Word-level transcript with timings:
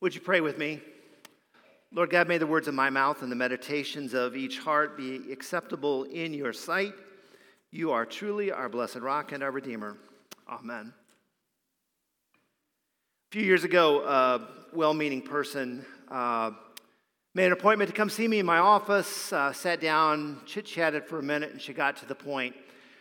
Would 0.00 0.14
you 0.14 0.20
pray 0.20 0.40
with 0.40 0.58
me? 0.58 0.80
Lord 1.92 2.10
God, 2.10 2.28
may 2.28 2.38
the 2.38 2.46
words 2.46 2.68
of 2.68 2.74
my 2.74 2.88
mouth 2.88 3.22
and 3.22 3.32
the 3.32 3.36
meditations 3.36 4.14
of 4.14 4.36
each 4.36 4.60
heart 4.60 4.96
be 4.96 5.32
acceptable 5.32 6.04
in 6.04 6.32
your 6.32 6.52
sight. 6.52 6.94
You 7.72 7.90
are 7.90 8.06
truly 8.06 8.52
our 8.52 8.68
blessed 8.68 8.98
rock 9.00 9.32
and 9.32 9.42
our 9.42 9.50
Redeemer. 9.50 9.96
Amen. 10.48 10.92
A 12.36 13.32
few 13.32 13.42
years 13.42 13.64
ago, 13.64 14.04
a 14.04 14.48
well 14.72 14.94
meaning 14.94 15.20
person 15.20 15.84
uh, 16.08 16.52
made 17.34 17.46
an 17.46 17.52
appointment 17.52 17.90
to 17.90 17.96
come 17.96 18.08
see 18.08 18.28
me 18.28 18.38
in 18.38 18.46
my 18.46 18.58
office, 18.58 19.32
uh, 19.32 19.52
sat 19.52 19.80
down, 19.80 20.42
chit 20.46 20.64
chatted 20.64 21.06
for 21.06 21.18
a 21.18 21.24
minute, 21.24 21.50
and 21.50 21.60
she 21.60 21.72
got 21.72 21.96
to 21.96 22.06
the 22.06 22.14
point. 22.14 22.54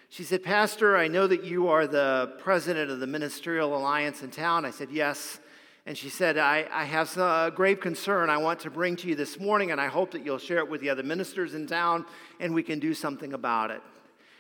She 0.10 0.24
said, 0.24 0.42
Pastor, 0.42 0.98
I 0.98 1.08
know 1.08 1.28
that 1.28 1.44
you 1.44 1.68
are 1.68 1.86
the 1.86 2.34
president 2.40 2.90
of 2.90 3.00
the 3.00 3.08
Ministerial 3.08 3.78
Alliance 3.78 4.24
in 4.24 4.32
town. 4.32 4.66
I 4.66 4.72
said, 4.72 4.90
Yes. 4.90 5.40
And 5.88 5.98
she 5.98 6.10
said, 6.10 6.38
I, 6.38 6.68
I 6.70 6.84
have 6.84 7.16
a 7.18 7.24
uh, 7.24 7.50
grave 7.50 7.80
concern 7.80 8.30
I 8.30 8.36
want 8.36 8.60
to 8.60 8.70
bring 8.70 8.98
to 8.98 9.08
you 9.08 9.16
this 9.16 9.40
morning, 9.40 9.72
and 9.72 9.80
I 9.80 9.88
hope 9.88 10.12
that 10.12 10.26
you'll 10.26 10.38
share 10.38 10.58
it 10.58 10.70
with 10.70 10.82
the 10.82 10.90
other 10.90 11.02
ministers 11.02 11.54
in 11.54 11.66
town 11.66 12.06
and 12.42 12.54
we 12.54 12.62
can 12.62 12.78
do 12.78 12.94
something 12.94 13.32
about 13.32 13.72
it. 13.72 13.82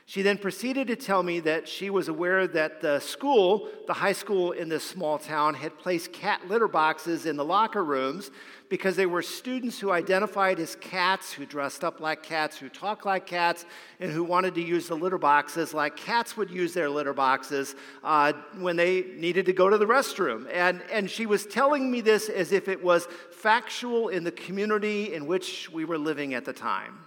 She 0.10 0.22
then 0.22 0.38
proceeded 0.38 0.88
to 0.88 0.96
tell 0.96 1.22
me 1.22 1.42
that 1.42 1.68
she 1.68 1.90
was 1.90 2.08
aware 2.08 2.48
that 2.48 2.80
the 2.80 3.02
school, 3.02 3.68
the 3.88 3.94
high 3.94 4.14
school 4.14 4.54
in 4.54 4.70
this 4.70 4.86
small 4.86 5.18
town, 5.18 5.54
had 5.54 5.78
placed 5.78 6.14
cat 6.14 6.48
litter 6.48 6.70
boxes 6.70 7.26
in 7.26 7.36
the 7.36 7.44
locker 7.44 7.84
rooms 7.84 8.32
because 8.70 8.96
they 8.96 9.06
were 9.06 9.22
students 9.22 9.82
who 9.82 9.92
identified 9.92 10.62
as 10.62 10.78
cats, 10.78 11.34
who 11.34 11.46
dressed 11.46 11.84
up 11.84 12.00
like 12.00 12.24
cats, 12.24 12.58
who 12.58 12.70
talked 12.70 13.06
like 13.06 13.26
cats, 13.26 13.66
and 14.00 14.10
who 14.10 14.24
wanted 14.24 14.56
to 14.56 14.62
use 14.62 14.88
the 14.88 14.96
litter 14.96 15.18
boxes 15.18 15.74
like 15.74 15.98
cats 15.98 16.38
would 16.38 16.50
use 16.50 16.74
their 16.74 16.90
litter 16.90 17.14
boxes 17.14 17.76
uh, 18.02 18.32
when 18.60 18.78
they 18.78 19.02
needed 19.18 19.46
to 19.46 19.52
go 19.52 19.70
to 19.70 19.78
the 19.78 19.86
restroom. 19.86 20.48
And, 20.54 20.82
and 20.90 21.12
she 21.12 21.26
was 21.26 21.46
telling 21.46 21.92
me 21.92 22.00
this 22.00 22.30
as 22.30 22.54
if 22.54 22.70
it 22.70 22.82
was 22.82 23.10
factual 23.30 24.08
in 24.08 24.24
the 24.24 24.32
community 24.32 25.14
in 25.14 25.28
which 25.28 25.70
we 25.70 25.84
were 25.84 25.98
living 25.98 26.34
at 26.34 26.46
the 26.46 26.54
time. 26.54 27.07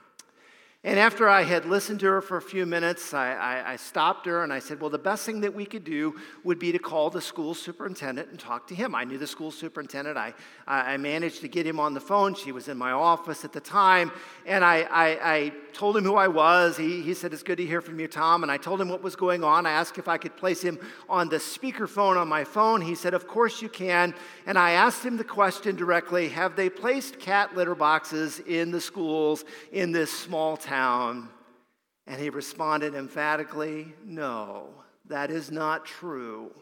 And 0.83 0.99
after 0.99 1.29
I 1.29 1.43
had 1.43 1.67
listened 1.67 2.01
to 2.01 2.07
her 2.07 2.23
for 2.23 2.39
a 2.39 2.43
few 2.43 2.65
minutes, 2.65 3.13
I, 3.13 3.35
I, 3.35 3.73
I, 3.73 3.77
stopped 3.77 4.25
her 4.25 4.43
and 4.43 4.51
I 4.51 4.61
said, 4.61 4.81
Well, 4.81 4.89
the 4.89 4.97
best 4.97 5.27
thing 5.27 5.43
that 5.43 5.55
we 5.55 5.67
could 5.67 5.85
do 5.85 6.19
would 6.43 6.59
be 6.59 6.73
to 6.73 6.79
call 6.79 7.11
the 7.11 7.21
school 7.21 7.53
superintendent 7.53 8.31
and 8.31 8.39
talk 8.39 8.67
to 8.69 8.75
him. 8.75 8.95
I 8.95 9.05
knew 9.05 9.19
the 9.19 9.27
school 9.27 9.51
superintendent. 9.51 10.17
I, 10.17 10.33
I 10.67 10.97
managed 10.97 11.43
to 11.43 11.49
get 11.49 11.67
him 11.67 11.79
on 11.79 11.93
the 11.93 12.01
phone. 12.01 12.35
She 12.35 12.51
was 12.51 12.69
in 12.69 12.79
my 12.79 12.93
office 12.93 13.45
at 13.45 13.53
the 13.53 13.61
time. 13.61 14.11
And 14.47 14.65
I, 14.65 14.87
I 14.91 15.53
told 15.75 15.99
him 15.99 16.05
who 16.05 16.15
I 16.15 16.29
was. 16.29 16.79
He, 16.79 17.03
he 17.03 17.13
said, 17.13 17.35
It's 17.35 17.43
good 17.43 17.59
to 17.59 17.67
hear 17.67 17.83
from 17.83 18.01
you, 18.01 18.09
Tom. 18.09 18.43
And 18.43 18.51
I 18.51 18.57
told 18.57 18.81
him 18.81 18.89
what 18.89 19.03
was 19.03 19.17
going 19.17 19.45
on. 19.45 19.67
I 19.67 19.73
asked 19.73 19.99
if 19.99 20.09
I 20.09 20.17
could 20.17 20.35
place 20.35 20.63
him 20.63 20.79
on 21.11 21.29
the 21.29 21.37
speakerphone 21.37 22.19
on 22.19 22.27
my 22.27 22.43
phone. 22.43 22.81
He 22.81 22.95
said, 22.95 23.13
Of 23.13 23.29
course 23.29 23.61
you 23.61 23.69
can. 23.69 24.15
And 24.47 24.59
I 24.59 24.71
asked 24.71 25.05
him 25.05 25.19
the 25.19 25.25
question 25.25 25.77
directly 25.77 26.31
Have 26.31 26.57
they 26.57 26.71
placed 26.71 27.19
cat 27.21 27.55
litter 27.55 27.75
boxes 27.75 28.41
in 28.47 28.71
the 28.71 28.81
schools 28.81 29.45
in 29.73 29.93
this 29.93 30.11
small 30.11 30.57
town? 30.57 30.70
Town? 30.71 31.29
And 32.07 32.21
he 32.21 32.31
responded 32.31 32.95
emphatically, 32.95 33.93
No, 34.05 34.69
that 35.07 35.31
is 35.31 35.51
not 35.51 35.85
true. 35.85 36.53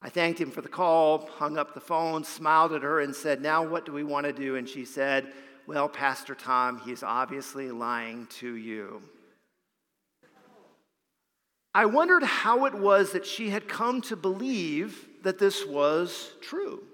I 0.00 0.08
thanked 0.10 0.40
him 0.40 0.50
for 0.50 0.60
the 0.60 0.68
call, 0.68 1.26
hung 1.26 1.58
up 1.58 1.74
the 1.74 1.80
phone, 1.80 2.24
smiled 2.24 2.72
at 2.72 2.82
her, 2.82 3.00
and 3.00 3.14
said, 3.14 3.42
Now 3.42 3.66
what 3.66 3.84
do 3.84 3.92
we 3.92 4.04
want 4.04 4.26
to 4.26 4.32
do? 4.32 4.56
And 4.56 4.68
she 4.68 4.84
said, 4.84 5.32
Well, 5.66 5.88
Pastor 5.88 6.34
Tom, 6.34 6.80
he's 6.84 7.02
obviously 7.02 7.70
lying 7.70 8.28
to 8.38 8.54
you. 8.54 9.02
I 11.74 11.86
wondered 11.86 12.22
how 12.22 12.66
it 12.66 12.74
was 12.74 13.10
that 13.12 13.26
she 13.26 13.50
had 13.50 13.66
come 13.66 14.00
to 14.02 14.14
believe 14.14 15.08
that 15.24 15.40
this 15.40 15.66
was 15.66 16.30
true. 16.40 16.84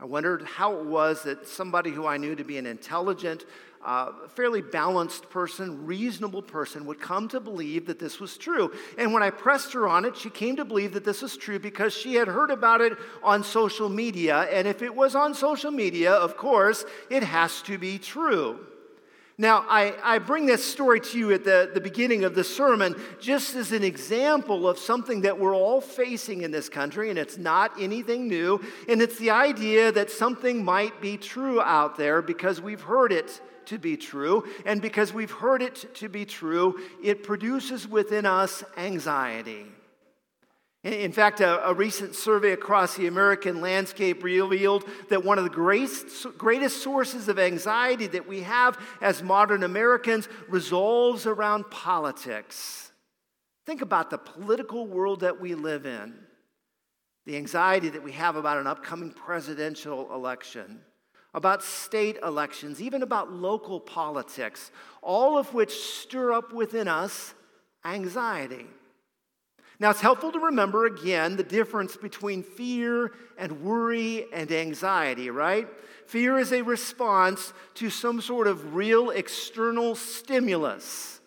I 0.00 0.06
wondered 0.06 0.42
how 0.42 0.78
it 0.78 0.86
was 0.86 1.24
that 1.24 1.46
somebody 1.46 1.90
who 1.90 2.06
I 2.06 2.16
knew 2.16 2.34
to 2.34 2.44
be 2.44 2.56
an 2.56 2.64
intelligent, 2.64 3.44
uh, 3.84 4.12
fairly 4.28 4.62
balanced 4.62 5.28
person, 5.28 5.84
reasonable 5.84 6.40
person, 6.40 6.86
would 6.86 6.98
come 6.98 7.28
to 7.28 7.38
believe 7.38 7.86
that 7.86 7.98
this 7.98 8.18
was 8.18 8.38
true. 8.38 8.72
And 8.96 9.12
when 9.12 9.22
I 9.22 9.28
pressed 9.28 9.74
her 9.74 9.86
on 9.86 10.06
it, 10.06 10.16
she 10.16 10.30
came 10.30 10.56
to 10.56 10.64
believe 10.64 10.94
that 10.94 11.04
this 11.04 11.20
was 11.20 11.36
true 11.36 11.58
because 11.58 11.92
she 11.92 12.14
had 12.14 12.28
heard 12.28 12.50
about 12.50 12.80
it 12.80 12.96
on 13.22 13.44
social 13.44 13.90
media. 13.90 14.48
And 14.50 14.66
if 14.66 14.80
it 14.80 14.94
was 14.94 15.14
on 15.14 15.34
social 15.34 15.70
media, 15.70 16.12
of 16.12 16.34
course, 16.38 16.86
it 17.10 17.22
has 17.22 17.60
to 17.62 17.76
be 17.76 17.98
true. 17.98 18.66
Now, 19.40 19.64
I, 19.70 19.94
I 20.02 20.18
bring 20.18 20.44
this 20.44 20.62
story 20.62 21.00
to 21.00 21.18
you 21.18 21.32
at 21.32 21.44
the, 21.44 21.70
the 21.72 21.80
beginning 21.80 22.24
of 22.24 22.34
the 22.34 22.44
sermon 22.44 22.94
just 23.20 23.54
as 23.54 23.72
an 23.72 23.82
example 23.82 24.68
of 24.68 24.78
something 24.78 25.22
that 25.22 25.38
we're 25.38 25.56
all 25.56 25.80
facing 25.80 26.42
in 26.42 26.50
this 26.50 26.68
country, 26.68 27.08
and 27.08 27.18
it's 27.18 27.38
not 27.38 27.72
anything 27.80 28.28
new. 28.28 28.60
And 28.86 29.00
it's 29.00 29.16
the 29.16 29.30
idea 29.30 29.92
that 29.92 30.10
something 30.10 30.62
might 30.62 31.00
be 31.00 31.16
true 31.16 31.58
out 31.62 31.96
there 31.96 32.20
because 32.20 32.60
we've 32.60 32.82
heard 32.82 33.12
it 33.12 33.40
to 33.64 33.78
be 33.78 33.96
true. 33.96 34.46
And 34.66 34.82
because 34.82 35.14
we've 35.14 35.30
heard 35.30 35.62
it 35.62 35.94
to 35.94 36.10
be 36.10 36.26
true, 36.26 36.78
it 37.02 37.22
produces 37.22 37.88
within 37.88 38.26
us 38.26 38.62
anxiety. 38.76 39.64
In 40.82 41.12
fact, 41.12 41.40
a, 41.40 41.68
a, 41.68 41.74
recent 41.74 42.14
survey 42.14 42.52
across 42.52 42.96
the 42.96 43.06
American 43.06 43.60
landscape 43.60 44.24
revealed 44.24 44.86
that 45.10 45.22
one 45.22 45.36
of 45.36 45.44
the 45.44 45.50
greatest, 45.50 46.26
greatest 46.38 46.82
sources 46.82 47.28
of 47.28 47.38
anxiety 47.38 48.06
that 48.06 48.26
we 48.26 48.40
have 48.40 48.78
as 49.02 49.22
modern 49.22 49.62
Americans 49.62 50.26
revolves 50.48 51.26
around 51.26 51.70
politics. 51.70 52.92
Think 53.66 53.82
about 53.82 54.08
the 54.08 54.16
political 54.16 54.86
world 54.86 55.20
that 55.20 55.38
we 55.38 55.54
live 55.54 55.84
in, 55.84 56.14
the 57.26 57.36
anxiety 57.36 57.90
that 57.90 58.02
we 58.02 58.12
have 58.12 58.36
about 58.36 58.56
an 58.56 58.66
upcoming 58.66 59.10
presidential 59.10 60.10
election, 60.14 60.80
about 61.34 61.62
state 61.62 62.16
elections, 62.24 62.80
even 62.80 63.02
about 63.02 63.30
local 63.30 63.80
politics, 63.80 64.70
all 65.02 65.36
of 65.36 65.52
which 65.52 65.72
stir 65.72 66.32
up 66.32 66.54
within 66.54 66.88
us 66.88 67.34
anxiety. 67.84 68.66
Now, 69.80 69.88
it's 69.88 70.02
helpful 70.02 70.30
to 70.32 70.38
remember 70.38 70.84
again 70.84 71.36
the 71.36 71.42
difference 71.42 71.96
between 71.96 72.42
fear 72.42 73.12
and 73.38 73.62
worry 73.62 74.26
and 74.30 74.52
anxiety, 74.52 75.30
right? 75.30 75.66
Fear 76.06 76.38
is 76.38 76.52
a 76.52 76.60
response 76.60 77.54
to 77.76 77.88
some 77.88 78.20
sort 78.20 78.46
of 78.46 78.74
real 78.74 79.08
external 79.08 79.94
stimulus. 79.94 81.19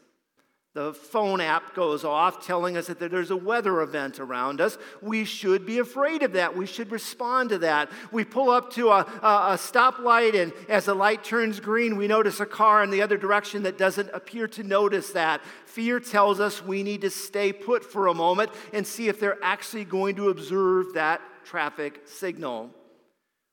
The 0.73 0.91
phone 0.91 1.39
app 1.39 1.75
goes 1.75 2.03
off 2.03 2.43
telling 2.43 2.77
us 2.77 2.87
that 2.87 2.97
there's 2.97 3.29
a 3.29 3.37
weather 3.37 3.81
event 3.81 4.19
around 4.19 4.59
us. 4.59 4.79
We 5.03 5.23
should 5.23 5.67
be 5.67 5.77
afraid 5.77 6.23
of 6.23 6.33
that. 6.33 6.57
We 6.57 6.65
should 6.65 6.91
respond 6.91 7.49
to 7.49 7.59
that. 7.59 7.91
We 8.11 8.23
pull 8.23 8.49
up 8.49 8.73
to 8.73 8.89
a, 8.89 9.01
a, 9.21 9.51
a, 9.51 9.57
stoplight, 9.57 10.33
and 10.33 10.51
as 10.67 10.85
the 10.85 10.95
light 10.95 11.23
turns 11.23 11.59
green, 11.59 11.95
we 11.95 12.07
notice 12.07 12.39
a 12.39 12.47
car 12.47 12.83
in 12.83 12.89
the 12.89 13.03
other 13.03 13.17
direction 13.17 13.61
that 13.63 13.77
doesn't 13.77 14.09
appear 14.13 14.47
to 14.47 14.63
notice 14.63 15.11
that. 15.11 15.41
Fear 15.67 15.99
tells 15.99 16.39
us 16.39 16.63
we 16.63 16.81
need 16.81 17.01
to 17.01 17.11
stay 17.11 17.53
put 17.53 17.85
for 17.85 18.07
a 18.07 18.13
moment 18.15 18.49
and 18.73 18.87
see 18.87 19.09
if 19.09 19.19
they're 19.19 19.43
actually 19.43 19.85
going 19.85 20.15
to 20.15 20.29
observe 20.29 20.93
that 20.95 21.21
traffic 21.45 22.01
signal. 22.05 22.71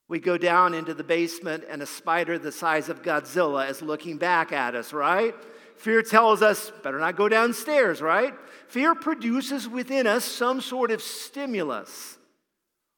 We 0.09 0.20
go 0.20 0.38
down 0.38 0.72
into 0.72 0.94
the 0.94 1.04
basement, 1.04 1.64
and 1.69 1.82
a 1.82 1.86
spider 1.86 2.38
the 2.38 2.50
size 2.50 2.88
of 2.88 3.03
Godzilla 3.03 3.69
is 3.69 3.82
looking 3.82 4.16
back 4.16 4.53
at 4.53 4.75
us, 4.75 4.94
right? 4.94 5.34
Fear 5.80 6.02
tells 6.02 6.42
us, 6.42 6.70
better 6.82 6.98
not 6.98 7.16
go 7.16 7.26
downstairs, 7.26 8.02
right? 8.02 8.34
Fear 8.68 8.96
produces 8.96 9.66
within 9.66 10.06
us 10.06 10.26
some 10.26 10.60
sort 10.60 10.91
of 10.91 11.00
stimulus. 11.00 12.18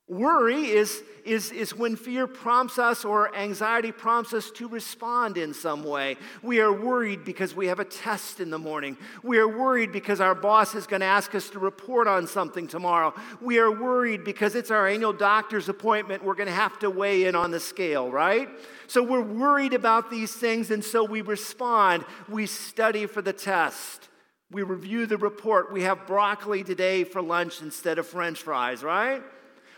Worry 0.08 0.66
is, 0.66 1.00
is, 1.24 1.52
is 1.52 1.76
when 1.76 1.94
fear 1.94 2.26
prompts 2.26 2.80
us 2.80 3.04
or 3.04 3.34
anxiety 3.36 3.92
prompts 3.92 4.34
us 4.34 4.50
to 4.56 4.66
respond 4.66 5.38
in 5.38 5.54
some 5.54 5.84
way. 5.84 6.16
We 6.42 6.60
are 6.60 6.72
worried 6.72 7.24
because 7.24 7.54
we 7.54 7.68
have 7.68 7.78
a 7.78 7.84
test 7.84 8.40
in 8.40 8.50
the 8.50 8.58
morning. 8.58 8.98
We 9.22 9.38
are 9.38 9.46
worried 9.46 9.92
because 9.92 10.20
our 10.20 10.34
boss 10.34 10.74
is 10.74 10.88
going 10.88 11.00
to 11.00 11.06
ask 11.06 11.36
us 11.36 11.50
to 11.50 11.60
report 11.60 12.08
on 12.08 12.26
something 12.26 12.66
tomorrow. 12.66 13.14
We 13.40 13.60
are 13.60 13.70
worried 13.70 14.24
because 14.24 14.56
it's 14.56 14.72
our 14.72 14.88
annual 14.88 15.12
doctor's 15.12 15.68
appointment. 15.68 16.24
We're 16.24 16.34
going 16.34 16.48
to 16.48 16.52
have 16.52 16.80
to 16.80 16.90
weigh 16.90 17.26
in 17.26 17.36
on 17.36 17.52
the 17.52 17.60
scale, 17.60 18.10
right? 18.10 18.48
So 18.92 19.02
we're 19.02 19.22
worried 19.22 19.72
about 19.72 20.10
these 20.10 20.34
things, 20.34 20.70
and 20.70 20.84
so 20.84 21.02
we 21.02 21.22
respond. 21.22 22.04
We 22.28 22.44
study 22.44 23.06
for 23.06 23.22
the 23.22 23.32
test. 23.32 24.10
We 24.50 24.64
review 24.64 25.06
the 25.06 25.16
report. 25.16 25.72
We 25.72 25.84
have 25.84 26.06
broccoli 26.06 26.62
today 26.62 27.04
for 27.04 27.22
lunch 27.22 27.62
instead 27.62 27.98
of 27.98 28.06
french 28.06 28.42
fries, 28.42 28.82
right? 28.82 29.22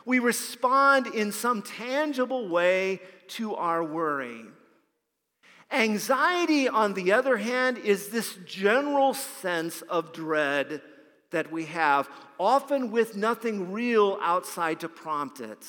We 0.04 0.18
respond 0.18 1.06
in 1.06 1.30
some 1.30 1.62
tangible 1.62 2.48
way 2.48 2.98
to 3.28 3.54
our 3.54 3.84
worry. 3.84 4.46
Anxiety, 5.70 6.68
on 6.68 6.94
the 6.94 7.12
other 7.12 7.36
hand, 7.36 7.78
is 7.78 8.08
this 8.08 8.34
general 8.44 9.14
sense 9.14 9.82
of 9.82 10.12
dread 10.12 10.82
that 11.30 11.52
we 11.52 11.66
have, 11.66 12.08
often 12.40 12.90
with 12.90 13.16
nothing 13.16 13.70
real 13.70 14.18
outside 14.20 14.80
to 14.80 14.88
prompt 14.88 15.38
it. 15.38 15.64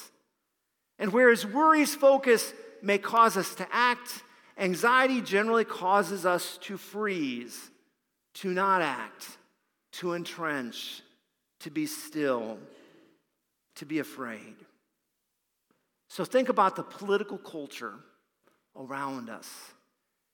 And 0.97 1.13
whereas 1.13 1.45
worries 1.45 1.93
focus 1.93 2.51
may 2.81 2.97
cause 2.97 3.37
us 3.37 3.55
to 3.55 3.67
act, 3.71 4.23
anxiety 4.57 5.21
generally 5.21 5.65
causes 5.65 6.25
us 6.25 6.57
to 6.63 6.77
freeze, 6.77 7.69
to 8.35 8.49
not 8.49 8.81
act, 8.81 9.37
to 9.93 10.13
entrench, 10.13 11.01
to 11.59 11.69
be 11.69 11.85
still, 11.85 12.57
to 13.75 13.85
be 13.85 13.99
afraid. 13.99 14.55
So 16.09 16.23
think 16.23 16.49
about 16.49 16.75
the 16.75 16.83
political 16.83 17.37
culture 17.37 17.93
around 18.75 19.29
us 19.29 19.49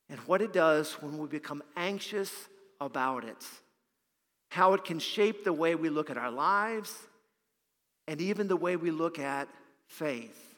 and 0.10 0.20
what 0.22 0.42
it 0.42 0.54
does 0.54 0.94
when 1.02 1.18
we 1.18 1.28
become 1.28 1.64
anxious 1.76 2.32
about 2.80 3.24
it, 3.24 3.46
how 4.50 4.74
it 4.74 4.84
can 4.84 5.00
shape 5.00 5.44
the 5.44 5.54
way 5.54 5.76
we 5.76 5.90
look 5.90 6.10
at 6.10 6.18
our 6.18 6.32
lives 6.32 6.94
and 8.08 8.20
even 8.20 8.48
the 8.48 8.58
way 8.58 8.76
we 8.76 8.92
look 8.92 9.20
at 9.20 9.48
faith, 9.88 10.51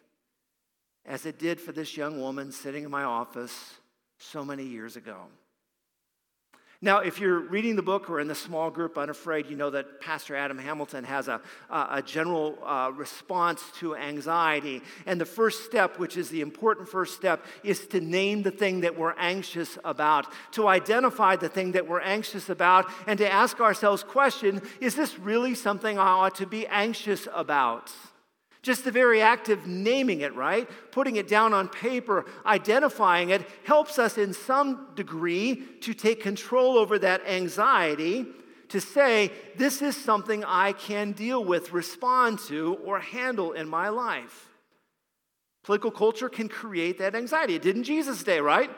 as 1.05 1.25
it 1.25 1.39
did 1.39 1.59
for 1.59 1.71
this 1.71 1.97
young 1.97 2.19
woman 2.19 2.51
sitting 2.51 2.83
in 2.83 2.91
my 2.91 3.03
office 3.03 3.75
so 4.17 4.43
many 4.43 4.63
years 4.63 4.95
ago. 4.95 5.17
Now, 6.83 6.97
if 6.97 7.17
you're 7.17 7.39
reading 7.39 7.77
the 7.77 7.81
book 7.81 8.09
or 8.09 8.19
in 8.19 8.27
the 8.27 8.35
small 8.35 8.69
group 8.69 8.97
Unafraid, 8.97 9.49
you 9.49 9.55
know 9.55 9.69
that 9.69 10.01
Pastor 10.01 10.35
Adam 10.35 10.57
Hamilton 10.57 11.05
has 11.05 11.29
a, 11.29 11.39
a 11.69 12.03
general 12.05 12.57
uh, 12.61 12.91
response 12.93 13.63
to 13.79 13.95
anxiety. 13.95 14.81
And 15.05 15.19
the 15.19 15.25
first 15.25 15.63
step, 15.63 15.97
which 15.97 16.17
is 16.17 16.27
the 16.27 16.41
important 16.41 16.89
first 16.89 17.15
step, 17.15 17.45
is 17.63 17.87
to 17.87 18.01
name 18.01 18.43
the 18.43 18.51
thing 18.51 18.81
that 18.81 18.97
we're 18.97 19.15
anxious 19.17 19.77
about, 19.85 20.27
to 20.51 20.67
identify 20.67 21.37
the 21.37 21.47
thing 21.47 21.71
that 21.71 21.87
we're 21.87 22.01
anxious 22.01 22.49
about, 22.49 22.91
and 23.07 23.17
to 23.17 23.31
ask 23.31 23.61
ourselves 23.61 24.03
question, 24.03 24.61
is 24.81 24.93
this 24.93 25.17
really 25.17 25.55
something 25.55 25.97
I 25.97 26.09
ought 26.09 26.35
to 26.35 26.45
be 26.45 26.67
anxious 26.67 27.29
about? 27.33 27.93
Just 28.63 28.85
the 28.85 28.91
very 28.91 29.21
act 29.21 29.49
of 29.49 29.67
naming 29.67 30.21
it, 30.21 30.33
right? 30.35 30.69
Putting 30.91 31.17
it 31.17 31.27
down 31.27 31.53
on 31.53 31.67
paper, 31.67 32.25
identifying 32.45 33.29
it, 33.29 33.45
helps 33.65 33.99
us 33.99 34.17
in 34.17 34.33
some 34.33 34.87
degree 34.95 35.63
to 35.81 35.93
take 35.93 36.23
control 36.23 36.77
over 36.77 36.97
that 36.97 37.27
anxiety, 37.27 38.25
to 38.69 38.79
say, 38.79 39.31
this 39.57 39.81
is 39.81 39.97
something 39.97 40.45
I 40.45 40.71
can 40.71 41.11
deal 41.11 41.43
with, 41.43 41.73
respond 41.73 42.39
to, 42.47 42.79
or 42.85 43.01
handle 43.01 43.51
in 43.51 43.67
my 43.67 43.89
life. 43.89 44.49
Political 45.63 45.91
culture 45.91 46.29
can 46.29 46.47
create 46.47 46.97
that 46.99 47.15
anxiety. 47.15 47.55
It 47.55 47.61
did 47.61 47.75
in 47.75 47.83
Jesus' 47.83 48.23
day, 48.23 48.39
right? 48.39 48.71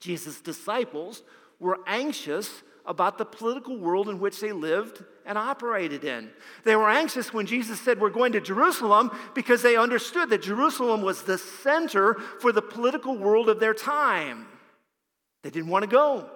Jesus' 0.00 0.40
disciples 0.40 1.22
were 1.60 1.78
anxious 1.86 2.50
about 2.88 3.18
the 3.18 3.24
political 3.24 3.76
world 3.76 4.08
in 4.08 4.18
which 4.18 4.40
they 4.40 4.50
lived 4.50 5.04
and 5.26 5.36
operated 5.36 6.04
in. 6.04 6.30
They 6.64 6.74
were 6.74 6.88
anxious 6.88 7.32
when 7.32 7.46
Jesus 7.46 7.80
said, 7.80 8.00
We're 8.00 8.08
going 8.08 8.32
to 8.32 8.40
Jerusalem, 8.40 9.10
because 9.34 9.62
they 9.62 9.76
understood 9.76 10.30
that 10.30 10.42
Jerusalem 10.42 11.02
was 11.02 11.22
the 11.22 11.38
center 11.38 12.14
for 12.14 12.50
the 12.50 12.62
political 12.62 13.16
world 13.16 13.48
of 13.48 13.60
their 13.60 13.74
time. 13.74 14.46
They 15.44 15.50
didn't 15.50 15.68
want 15.68 15.84
to 15.84 15.90
go. 15.90 16.30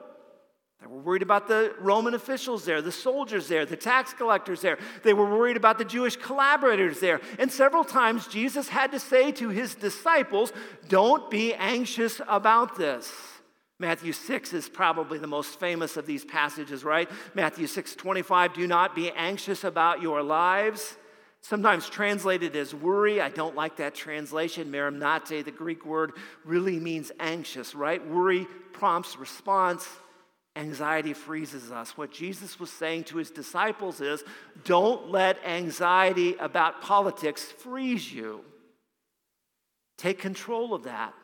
They 0.80 0.88
were 0.88 0.98
worried 0.98 1.22
about 1.22 1.48
the 1.48 1.74
Roman 1.78 2.12
officials 2.12 2.64
there, 2.64 2.82
the 2.82 2.92
soldiers 2.92 3.46
there, 3.46 3.64
the 3.64 3.76
tax 3.76 4.12
collectors 4.12 4.60
there. 4.60 4.78
They 5.04 5.14
were 5.14 5.30
worried 5.30 5.56
about 5.56 5.78
the 5.78 5.84
Jewish 5.84 6.16
collaborators 6.16 6.98
there. 6.98 7.20
And 7.38 7.50
several 7.50 7.84
times 7.84 8.26
Jesus 8.26 8.68
had 8.68 8.90
to 8.90 8.98
say 8.98 9.32
to 9.32 9.48
his 9.48 9.76
disciples, 9.76 10.52
Don't 10.88 11.30
be 11.30 11.54
anxious 11.54 12.20
about 12.28 12.76
this. 12.76 13.10
Matthew 13.82 14.12
6 14.12 14.52
is 14.52 14.68
probably 14.68 15.18
the 15.18 15.26
most 15.26 15.58
famous 15.58 15.96
of 15.96 16.06
these 16.06 16.24
passages, 16.24 16.84
right? 16.84 17.10
Matthew 17.34 17.66
6 17.66 17.96
25, 17.96 18.54
do 18.54 18.68
not 18.68 18.94
be 18.94 19.10
anxious 19.10 19.64
about 19.64 20.00
your 20.00 20.22
lives. 20.22 20.96
Sometimes 21.40 21.88
translated 21.88 22.54
as 22.54 22.72
worry. 22.72 23.20
I 23.20 23.28
don't 23.28 23.56
like 23.56 23.78
that 23.78 23.96
translation. 23.96 24.70
Merimnate, 24.70 25.44
the 25.44 25.50
Greek 25.50 25.84
word, 25.84 26.12
really 26.44 26.78
means 26.78 27.10
anxious, 27.18 27.74
right? 27.74 28.06
Worry 28.06 28.46
prompts 28.72 29.16
response. 29.16 29.88
Anxiety 30.54 31.12
freezes 31.12 31.72
us. 31.72 31.98
What 31.98 32.12
Jesus 32.12 32.60
was 32.60 32.70
saying 32.70 33.04
to 33.04 33.16
his 33.16 33.32
disciples 33.32 34.00
is 34.00 34.22
don't 34.64 35.10
let 35.10 35.44
anxiety 35.44 36.36
about 36.36 36.82
politics 36.82 37.42
freeze 37.42 38.12
you. 38.12 38.44
Take 39.98 40.20
control 40.20 40.72
of 40.72 40.84
that. 40.84 41.14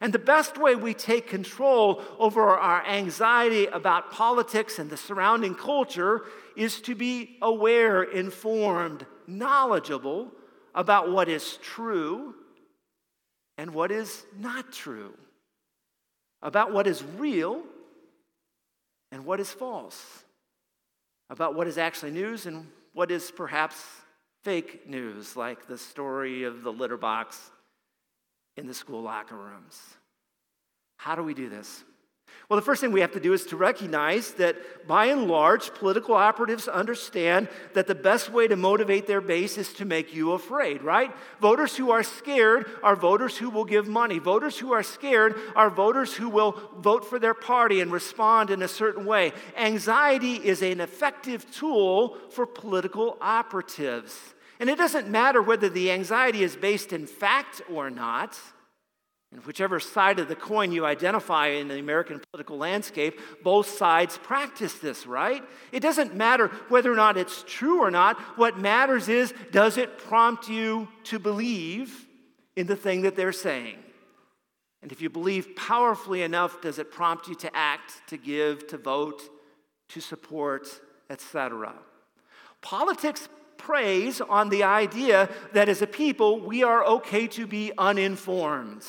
And 0.00 0.12
the 0.12 0.18
best 0.18 0.56
way 0.58 0.76
we 0.76 0.94
take 0.94 1.26
control 1.26 2.02
over 2.18 2.42
our 2.42 2.86
anxiety 2.86 3.66
about 3.66 4.12
politics 4.12 4.78
and 4.78 4.88
the 4.88 4.96
surrounding 4.96 5.54
culture 5.54 6.22
is 6.56 6.80
to 6.82 6.94
be 6.94 7.36
aware, 7.42 8.04
informed, 8.04 9.06
knowledgeable 9.26 10.30
about 10.74 11.10
what 11.10 11.28
is 11.28 11.58
true 11.62 12.34
and 13.56 13.74
what 13.74 13.90
is 13.90 14.24
not 14.38 14.72
true, 14.72 15.14
about 16.42 16.72
what 16.72 16.86
is 16.86 17.02
real 17.16 17.62
and 19.10 19.24
what 19.24 19.40
is 19.40 19.50
false, 19.50 20.24
about 21.28 21.56
what 21.56 21.66
is 21.66 21.76
actually 21.76 22.12
news 22.12 22.46
and 22.46 22.68
what 22.92 23.10
is 23.10 23.32
perhaps 23.32 23.84
fake 24.44 24.88
news, 24.88 25.34
like 25.34 25.66
the 25.66 25.76
story 25.76 26.44
of 26.44 26.62
the 26.62 26.72
litter 26.72 26.96
box 26.96 27.50
in 28.58 28.66
the 28.66 28.74
school 28.74 29.02
locker 29.02 29.36
rooms. 29.36 29.80
How 30.96 31.14
do 31.14 31.22
we 31.22 31.32
do 31.32 31.48
this? 31.48 31.84
Well, 32.48 32.58
the 32.58 32.64
first 32.64 32.80
thing 32.80 32.92
we 32.92 33.02
have 33.02 33.12
to 33.12 33.20
do 33.20 33.34
is 33.34 33.44
to 33.46 33.56
recognize 33.56 34.32
that 34.32 34.86
by 34.86 35.06
and 35.06 35.28
large, 35.28 35.74
political 35.74 36.14
operatives 36.14 36.66
understand 36.66 37.48
that 37.74 37.86
the 37.86 37.94
best 37.94 38.30
way 38.30 38.48
to 38.48 38.56
motivate 38.56 39.06
their 39.06 39.20
base 39.20 39.58
is 39.58 39.72
to 39.74 39.84
make 39.84 40.14
you 40.14 40.32
afraid, 40.32 40.82
right? 40.82 41.14
Voters 41.40 41.76
who 41.76 41.90
are 41.90 42.02
scared 42.02 42.66
are 42.82 42.96
voters 42.96 43.36
who 43.36 43.50
will 43.50 43.66
give 43.66 43.86
money. 43.86 44.18
Voters 44.18 44.58
who 44.58 44.72
are 44.72 44.82
scared 44.82 45.36
are 45.56 45.68
voters 45.68 46.14
who 46.14 46.30
will 46.30 46.58
vote 46.78 47.04
for 47.04 47.18
their 47.18 47.34
party 47.34 47.80
and 47.80 47.92
respond 47.92 48.50
in 48.50 48.62
a 48.62 48.68
certain 48.68 49.04
way. 49.04 49.32
Anxiety 49.56 50.34
is 50.34 50.62
an 50.62 50.80
effective 50.80 51.50
tool 51.50 52.16
for 52.30 52.46
political 52.46 53.18
operatives. 53.20 54.34
And 54.60 54.68
it 54.68 54.78
doesn't 54.78 55.08
matter 55.08 55.40
whether 55.40 55.68
the 55.68 55.90
anxiety 55.90 56.42
is 56.42 56.56
based 56.56 56.92
in 56.92 57.06
fact 57.06 57.62
or 57.70 57.90
not. 57.90 58.38
And 59.30 59.44
whichever 59.44 59.78
side 59.78 60.18
of 60.18 60.28
the 60.28 60.34
coin 60.34 60.72
you 60.72 60.86
identify 60.86 61.48
in 61.48 61.68
the 61.68 61.78
American 61.78 62.20
political 62.32 62.56
landscape, 62.56 63.20
both 63.44 63.68
sides 63.68 64.16
practice 64.16 64.74
this, 64.74 65.06
right? 65.06 65.42
It 65.70 65.80
doesn't 65.80 66.14
matter 66.14 66.48
whether 66.68 66.90
or 66.90 66.96
not 66.96 67.18
it's 67.18 67.44
true 67.46 67.82
or 67.82 67.90
not. 67.90 68.18
What 68.36 68.58
matters 68.58 69.08
is 69.08 69.34
does 69.52 69.76
it 69.76 69.98
prompt 69.98 70.48
you 70.48 70.88
to 71.04 71.18
believe 71.18 72.06
in 72.56 72.66
the 72.66 72.76
thing 72.76 73.02
that 73.02 73.16
they're 73.16 73.32
saying? 73.32 73.76
And 74.80 74.92
if 74.92 75.02
you 75.02 75.10
believe 75.10 75.56
powerfully 75.56 76.22
enough, 76.22 76.62
does 76.62 76.78
it 76.78 76.90
prompt 76.90 77.28
you 77.28 77.34
to 77.36 77.54
act, 77.54 78.00
to 78.08 78.16
give, 78.16 78.66
to 78.68 78.78
vote, 78.78 79.22
to 79.90 80.00
support, 80.00 80.68
etc.? 81.10 81.74
Politics 82.62 83.28
preys 83.58 84.20
on 84.20 84.48
the 84.48 84.62
idea 84.62 85.28
that 85.52 85.68
as 85.68 85.82
a 85.82 85.86
people, 85.86 86.40
we 86.40 86.62
are 86.62 86.84
okay 86.84 87.26
to 87.26 87.46
be 87.46 87.72
uninformed. 87.76 88.84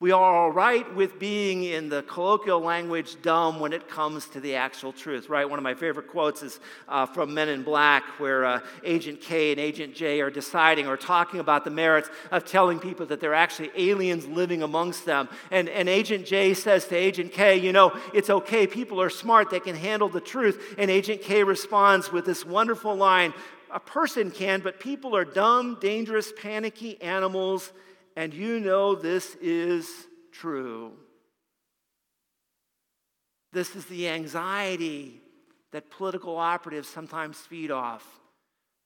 We 0.00 0.12
are 0.12 0.34
all 0.34 0.50
right 0.50 0.94
with 0.94 1.18
being, 1.18 1.62
in 1.64 1.90
the 1.90 2.02
colloquial 2.04 2.60
language, 2.60 3.20
dumb 3.20 3.60
when 3.60 3.74
it 3.74 3.86
comes 3.86 4.24
to 4.28 4.40
the 4.40 4.54
actual 4.54 4.94
truth, 4.94 5.28
right? 5.28 5.46
One 5.46 5.58
of 5.58 5.62
my 5.62 5.74
favorite 5.74 6.08
quotes 6.08 6.42
is 6.42 6.58
uh, 6.88 7.04
from 7.04 7.34
Men 7.34 7.50
in 7.50 7.62
Black, 7.62 8.04
where 8.18 8.46
uh, 8.46 8.60
Agent 8.82 9.20
K 9.20 9.50
and 9.50 9.60
Agent 9.60 9.94
J 9.94 10.22
are 10.22 10.30
deciding 10.30 10.86
or 10.86 10.96
talking 10.96 11.38
about 11.38 11.64
the 11.64 11.70
merits 11.70 12.08
of 12.30 12.46
telling 12.46 12.78
people 12.78 13.04
that 13.04 13.20
they're 13.20 13.34
actually 13.34 13.70
aliens 13.76 14.26
living 14.26 14.62
amongst 14.62 15.04
them. 15.04 15.28
And, 15.50 15.68
and 15.68 15.86
Agent 15.86 16.24
J 16.24 16.54
says 16.54 16.86
to 16.86 16.96
Agent 16.96 17.32
K, 17.32 17.58
You 17.58 17.74
know, 17.74 17.92
it's 18.14 18.30
okay, 18.30 18.66
people 18.66 19.02
are 19.02 19.10
smart, 19.10 19.50
they 19.50 19.60
can 19.60 19.76
handle 19.76 20.08
the 20.08 20.22
truth. 20.22 20.76
And 20.78 20.90
Agent 20.90 21.20
K 21.20 21.44
responds 21.44 22.10
with 22.10 22.24
this 22.24 22.46
wonderful 22.46 22.96
line 22.96 23.34
A 23.72 23.80
person 23.80 24.30
can, 24.30 24.60
but 24.60 24.80
people 24.80 25.16
are 25.16 25.24
dumb, 25.24 25.78
dangerous, 25.80 26.32
panicky 26.36 27.00
animals 27.00 27.72
and 28.16 28.34
you 28.34 28.60
know 28.60 28.94
this 28.94 29.34
is 29.36 29.88
true. 30.32 30.92
This 33.52 33.74
is 33.74 33.84
the 33.86 34.08
anxiety 34.08 35.20
that 35.72 35.90
political 35.90 36.36
operatives 36.36 36.88
sometimes 36.88 37.38
feed 37.38 37.70
off 37.70 38.04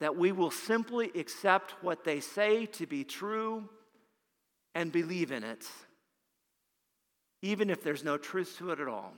that 0.00 0.16
we 0.16 0.32
will 0.32 0.50
simply 0.50 1.10
accept 1.14 1.74
what 1.82 2.04
they 2.04 2.20
say 2.20 2.66
to 2.66 2.86
be 2.86 3.04
true 3.04 3.68
and 4.74 4.92
believe 4.92 5.30
in 5.30 5.44
it, 5.44 5.64
even 7.42 7.70
if 7.70 7.82
there's 7.82 8.04
no 8.04 8.18
truth 8.18 8.56
to 8.58 8.70
it 8.70 8.80
at 8.80 8.88
all. 8.88 9.14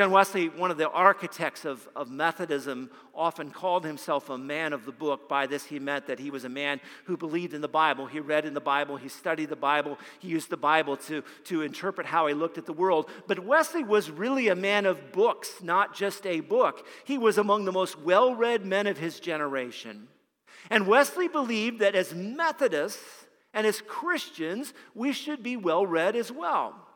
John 0.00 0.12
Wesley, 0.12 0.48
one 0.48 0.70
of 0.70 0.78
the 0.78 0.88
architects 0.88 1.66
of, 1.66 1.86
of 1.94 2.10
Methodism, 2.10 2.88
often 3.14 3.50
called 3.50 3.84
himself 3.84 4.30
a 4.30 4.38
man 4.38 4.72
of 4.72 4.86
the 4.86 4.92
book. 4.92 5.28
By 5.28 5.46
this, 5.46 5.66
he 5.66 5.78
meant 5.78 6.06
that 6.06 6.18
he 6.18 6.30
was 6.30 6.46
a 6.46 6.48
man 6.48 6.80
who 7.04 7.18
believed 7.18 7.52
in 7.52 7.60
the 7.60 7.68
Bible. 7.68 8.06
He 8.06 8.18
read 8.18 8.46
in 8.46 8.54
the 8.54 8.62
Bible, 8.62 8.96
he 8.96 9.10
studied 9.10 9.50
the 9.50 9.56
Bible, 9.56 9.98
he 10.18 10.28
used 10.28 10.48
the 10.48 10.56
Bible 10.56 10.96
to, 10.96 11.22
to 11.44 11.60
interpret 11.60 12.06
how 12.06 12.26
he 12.28 12.32
looked 12.32 12.56
at 12.56 12.64
the 12.64 12.72
world. 12.72 13.10
But 13.26 13.40
Wesley 13.40 13.84
was 13.84 14.10
really 14.10 14.48
a 14.48 14.54
man 14.54 14.86
of 14.86 15.12
books, 15.12 15.62
not 15.62 15.94
just 15.94 16.26
a 16.26 16.40
book. 16.40 16.86
He 17.04 17.18
was 17.18 17.36
among 17.36 17.66
the 17.66 17.70
most 17.70 17.98
well 17.98 18.34
read 18.34 18.64
men 18.64 18.86
of 18.86 18.96
his 18.96 19.20
generation. 19.20 20.08
And 20.70 20.86
Wesley 20.86 21.28
believed 21.28 21.80
that 21.80 21.94
as 21.94 22.14
Methodists 22.14 23.26
and 23.52 23.66
as 23.66 23.82
Christians, 23.82 24.72
we 24.94 25.12
should 25.12 25.42
be 25.42 25.58
well 25.58 25.84
read 25.84 26.16
as 26.16 26.32
well. 26.32 26.86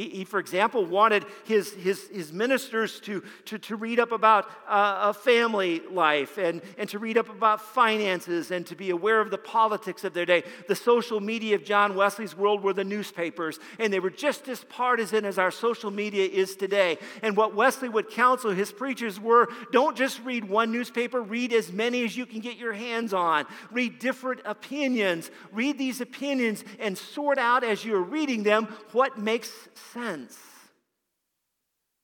He, 0.00 0.08
he, 0.08 0.24
for 0.24 0.38
example, 0.38 0.86
wanted 0.86 1.26
his, 1.44 1.74
his, 1.74 2.08
his 2.08 2.32
ministers 2.32 3.00
to, 3.00 3.22
to, 3.44 3.58
to 3.58 3.76
read 3.76 4.00
up 4.00 4.12
about 4.12 4.46
uh, 4.66 5.10
a 5.10 5.12
family 5.12 5.82
life 5.90 6.38
and, 6.38 6.62
and 6.78 6.88
to 6.88 6.98
read 6.98 7.18
up 7.18 7.28
about 7.28 7.60
finances 7.60 8.50
and 8.50 8.66
to 8.68 8.74
be 8.74 8.88
aware 8.88 9.20
of 9.20 9.30
the 9.30 9.36
politics 9.36 10.02
of 10.02 10.14
their 10.14 10.24
day. 10.24 10.42
The 10.68 10.74
social 10.74 11.20
media 11.20 11.54
of 11.54 11.64
John 11.64 11.94
Wesley's 11.94 12.34
world 12.34 12.62
were 12.62 12.72
the 12.72 12.82
newspapers, 12.82 13.58
and 13.78 13.92
they 13.92 14.00
were 14.00 14.08
just 14.08 14.48
as 14.48 14.64
partisan 14.64 15.26
as 15.26 15.36
our 15.36 15.50
social 15.50 15.90
media 15.90 16.26
is 16.26 16.56
today. 16.56 16.96
And 17.22 17.36
what 17.36 17.54
Wesley 17.54 17.90
would 17.90 18.08
counsel 18.08 18.52
his 18.52 18.72
preachers 18.72 19.20
were 19.20 19.48
don't 19.70 19.98
just 19.98 20.24
read 20.24 20.46
one 20.46 20.72
newspaper, 20.72 21.20
read 21.20 21.52
as 21.52 21.70
many 21.70 22.04
as 22.06 22.16
you 22.16 22.24
can 22.24 22.40
get 22.40 22.56
your 22.56 22.72
hands 22.72 23.12
on. 23.12 23.44
Read 23.70 23.98
different 23.98 24.40
opinions. 24.46 25.30
Read 25.52 25.76
these 25.76 26.00
opinions 26.00 26.64
and 26.78 26.96
sort 26.96 27.36
out 27.36 27.64
as 27.64 27.84
you're 27.84 28.00
reading 28.00 28.44
them 28.44 28.64
what 28.92 29.18
makes 29.18 29.50
sense. 29.92 30.38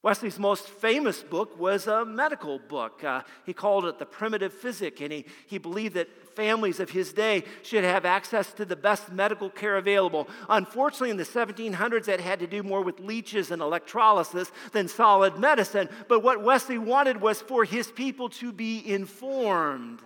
Wesley's 0.07 0.39
most 0.39 0.69
famous 0.69 1.25
book 1.25 1.59
was 1.59 1.89
a 1.89 2.05
medical 2.05 2.61
book. 2.61 3.03
Uh, 3.03 3.23
he 3.45 3.53
called 3.53 3.87
it 3.87 3.99
The 3.99 4.07
Primitive 4.07 4.53
Physic, 4.53 5.01
and 5.01 5.13
he, 5.13 5.25
he 5.49 5.59
believed 5.59 5.95
that 5.95 6.09
families 6.37 6.79
of 6.79 6.91
his 6.91 7.13
day 7.13 7.43
should 7.65 7.83
have 7.83 8.05
access 8.05 8.53
to 8.53 8.65
the 8.65 8.77
best 8.77 9.11
medical 9.11 9.51
care 9.51 9.79
available. 9.79 10.29
Unfortunately, 10.49 11.11
in 11.11 11.17
the 11.17 11.25
1700s, 11.25 12.05
that 12.05 12.21
had 12.21 12.39
to 12.39 12.47
do 12.47 12.63
more 12.63 12.83
with 12.83 13.01
leeches 13.01 13.51
and 13.51 13.61
electrolysis 13.61 14.53
than 14.71 14.87
solid 14.87 15.39
medicine. 15.39 15.89
But 16.07 16.23
what 16.23 16.45
Wesley 16.45 16.79
wanted 16.79 17.21
was 17.21 17.41
for 17.41 17.65
his 17.65 17.91
people 17.91 18.29
to 18.29 18.53
be 18.53 18.89
informed. 18.89 20.03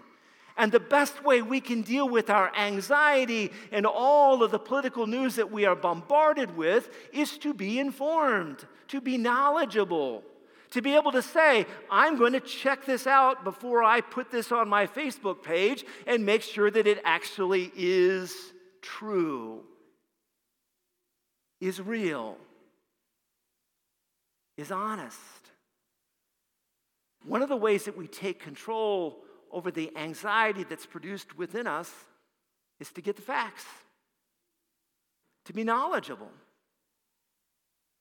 And 0.61 0.71
the 0.71 0.79
best 0.79 1.25
way 1.25 1.41
we 1.41 1.59
can 1.59 1.81
deal 1.81 2.07
with 2.07 2.29
our 2.29 2.55
anxiety 2.55 3.51
and 3.73 3.87
all 3.87 4.43
of 4.43 4.51
the 4.51 4.59
political 4.59 5.07
news 5.07 5.37
that 5.37 5.51
we 5.51 5.65
are 5.65 5.75
bombarded 5.75 6.55
with 6.55 6.91
is 7.15 7.39
to 7.39 7.55
be 7.55 7.79
informed, 7.79 8.67
to 8.89 9.01
be 9.01 9.17
knowledgeable, 9.17 10.23
to 10.73 10.83
be 10.83 10.95
able 10.95 11.13
to 11.13 11.23
say, 11.23 11.65
I'm 11.91 12.19
going 12.19 12.35
to 12.35 12.41
check 12.41 12.85
this 12.85 13.07
out 13.07 13.43
before 13.43 13.83
I 13.83 14.03
put 14.03 14.31
this 14.31 14.53
on 14.53 14.69
my 14.69 14.87
Facebook 14.87 15.43
page 15.43 15.87
and 16.07 16.27
make 16.27 16.43
sure 16.43 16.71
that 16.71 16.87
it 16.87 17.01
actually 17.07 17.73
is 17.75 18.53
true, 18.83 19.63
is 21.63 21.81
real, 21.81 22.37
is 24.59 24.71
honest. 24.71 25.19
One 27.25 27.41
of 27.41 27.49
the 27.49 27.57
ways 27.57 27.87
that 27.87 27.97
we 27.97 28.07
take 28.07 28.41
control 28.41 29.25
over 29.51 29.71
the 29.71 29.91
anxiety 29.97 30.65
that's 30.65 30.87
produced 30.87 31.37
within 31.37 31.67
us 31.67 31.93
is 32.79 32.91
to 32.93 33.01
get 33.01 33.17
the 33.17 33.23
facts, 33.23 33.67
to 35.45 35.53
be 35.53 35.65
knowledgeable, 35.65 36.31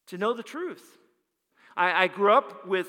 to 0.08 0.18
know 0.18 0.34
the 0.34 0.44
truth. 0.44 0.98
I, 1.76 2.04
I 2.04 2.08
grew 2.08 2.34
up 2.34 2.68
with 2.68 2.88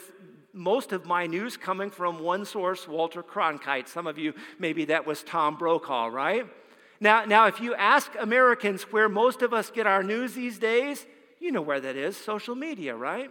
most 0.52 0.92
of 0.92 1.06
my 1.06 1.26
news 1.26 1.56
coming 1.56 1.90
from 1.90 2.20
one 2.20 2.44
source, 2.44 2.88
Walter 2.88 3.22
Cronkite. 3.22 3.88
Some 3.88 4.06
of 4.06 4.18
you, 4.18 4.34
maybe 4.58 4.86
that 4.86 5.06
was 5.06 5.22
Tom 5.22 5.56
Brokaw, 5.56 6.06
right? 6.06 6.46
Now, 7.00 7.24
now, 7.24 7.46
if 7.46 7.60
you 7.60 7.74
ask 7.74 8.12
Americans 8.18 8.82
where 8.84 9.08
most 9.08 9.42
of 9.42 9.54
us 9.54 9.70
get 9.70 9.86
our 9.86 10.02
news 10.02 10.34
these 10.34 10.58
days, 10.58 11.06
you 11.38 11.50
know 11.50 11.62
where 11.62 11.80
that 11.80 11.96
is 11.96 12.16
social 12.16 12.54
media, 12.54 12.94
right? 12.94 13.30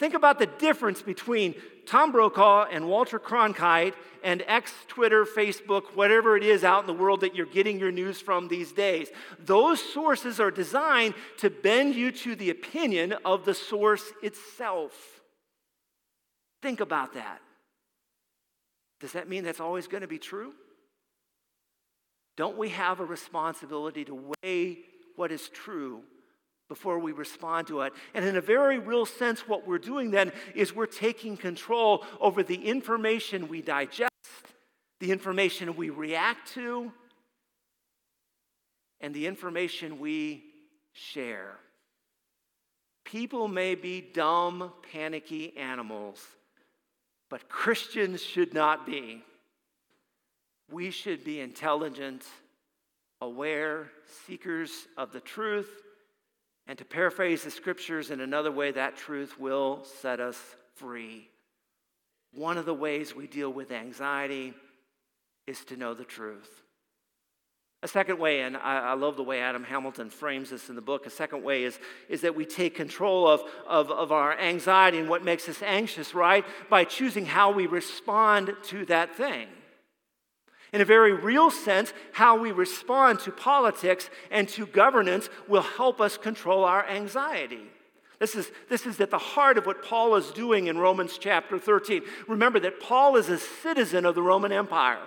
Think 0.00 0.14
about 0.14 0.38
the 0.38 0.46
difference 0.46 1.02
between 1.02 1.54
Tom 1.84 2.10
Brokaw 2.10 2.64
and 2.72 2.88
Walter 2.88 3.18
Cronkite 3.18 3.92
and 4.24 4.42
X, 4.46 4.72
Twitter, 4.88 5.26
Facebook, 5.26 5.94
whatever 5.94 6.38
it 6.38 6.42
is 6.42 6.64
out 6.64 6.80
in 6.80 6.86
the 6.86 6.94
world 6.94 7.20
that 7.20 7.34
you're 7.34 7.44
getting 7.44 7.78
your 7.78 7.92
news 7.92 8.18
from 8.18 8.48
these 8.48 8.72
days. 8.72 9.10
Those 9.38 9.78
sources 9.78 10.40
are 10.40 10.50
designed 10.50 11.12
to 11.40 11.50
bend 11.50 11.96
you 11.96 12.12
to 12.12 12.34
the 12.34 12.48
opinion 12.48 13.12
of 13.26 13.44
the 13.44 13.52
source 13.52 14.10
itself. 14.22 15.20
Think 16.62 16.80
about 16.80 17.12
that. 17.12 17.42
Does 19.00 19.12
that 19.12 19.28
mean 19.28 19.44
that's 19.44 19.60
always 19.60 19.86
going 19.86 20.00
to 20.00 20.08
be 20.08 20.18
true? 20.18 20.54
Don't 22.38 22.56
we 22.56 22.70
have 22.70 23.00
a 23.00 23.04
responsibility 23.04 24.06
to 24.06 24.32
weigh 24.42 24.78
what 25.16 25.30
is 25.30 25.50
true 25.50 26.04
before 26.70 27.00
we 27.00 27.10
respond 27.10 27.66
to 27.66 27.80
it. 27.80 27.92
And 28.14 28.24
in 28.24 28.36
a 28.36 28.40
very 28.40 28.78
real 28.78 29.04
sense, 29.04 29.40
what 29.48 29.66
we're 29.66 29.78
doing 29.78 30.12
then 30.12 30.30
is 30.54 30.72
we're 30.72 30.86
taking 30.86 31.36
control 31.36 32.04
over 32.20 32.44
the 32.44 32.54
information 32.54 33.48
we 33.48 33.60
digest, 33.60 34.12
the 35.00 35.10
information 35.10 35.74
we 35.74 35.90
react 35.90 36.52
to, 36.52 36.92
and 39.00 39.12
the 39.12 39.26
information 39.26 39.98
we 39.98 40.44
share. 40.92 41.56
People 43.04 43.48
may 43.48 43.74
be 43.74 44.00
dumb, 44.00 44.72
panicky 44.92 45.56
animals, 45.56 46.24
but 47.28 47.48
Christians 47.48 48.22
should 48.22 48.54
not 48.54 48.86
be. 48.86 49.24
We 50.70 50.92
should 50.92 51.24
be 51.24 51.40
intelligent, 51.40 52.24
aware, 53.20 53.90
seekers 54.24 54.70
of 54.96 55.10
the 55.10 55.18
truth 55.18 55.68
and 56.70 56.78
to 56.78 56.84
paraphrase 56.84 57.42
the 57.42 57.50
scriptures 57.50 58.12
in 58.12 58.20
another 58.20 58.52
way, 58.52 58.70
that 58.70 58.96
truth 58.96 59.40
will 59.40 59.82
set 60.00 60.20
us 60.20 60.40
free. 60.76 61.28
One 62.32 62.58
of 62.58 62.64
the 62.64 62.72
ways 62.72 63.12
we 63.12 63.26
deal 63.26 63.52
with 63.52 63.72
anxiety 63.72 64.54
is 65.48 65.64
to 65.64 65.76
know 65.76 65.94
the 65.94 66.04
truth. 66.04 66.62
A 67.82 67.88
second 67.88 68.20
way, 68.20 68.42
and 68.42 68.56
I, 68.56 68.90
I, 68.90 68.92
love 68.92 69.16
the 69.16 69.24
way 69.24 69.40
Adam 69.40 69.64
Hamilton 69.64 70.10
frames 70.10 70.50
this 70.50 70.68
in 70.68 70.76
the 70.76 70.80
book, 70.80 71.06
a 71.06 71.10
second 71.10 71.42
way 71.42 71.64
is, 71.64 71.76
is 72.08 72.20
that 72.20 72.36
we 72.36 72.44
take 72.44 72.76
control 72.76 73.26
of, 73.26 73.42
of, 73.66 73.90
of 73.90 74.12
our 74.12 74.38
anxiety 74.38 74.98
and 74.98 75.08
what 75.08 75.24
makes 75.24 75.48
us 75.48 75.60
anxious, 75.62 76.14
right? 76.14 76.44
By 76.68 76.84
choosing 76.84 77.26
how 77.26 77.50
we 77.50 77.66
respond 77.66 78.54
to 78.66 78.86
that 78.86 79.16
thing. 79.16 79.48
In 80.72 80.80
a 80.80 80.84
very 80.84 81.12
real 81.12 81.50
sense, 81.50 81.92
how 82.12 82.38
we 82.38 82.52
respond 82.52 83.20
to 83.20 83.32
politics 83.32 84.08
and 84.30 84.48
to 84.50 84.66
governance 84.66 85.28
will 85.48 85.62
help 85.62 86.00
us 86.00 86.16
control 86.16 86.64
our 86.64 86.86
anxiety. 86.88 87.62
This 88.20 88.34
is, 88.34 88.50
this 88.68 88.86
is 88.86 89.00
at 89.00 89.10
the 89.10 89.18
heart 89.18 89.56
of 89.56 89.66
what 89.66 89.82
Paul 89.82 90.14
is 90.14 90.30
doing 90.30 90.66
in 90.66 90.78
Romans 90.78 91.18
chapter 91.18 91.58
13. 91.58 92.02
Remember 92.28 92.60
that 92.60 92.78
Paul 92.78 93.16
is 93.16 93.30
a 93.30 93.38
citizen 93.38 94.04
of 94.04 94.14
the 94.14 94.22
Roman 94.22 94.52
Empire. 94.52 95.00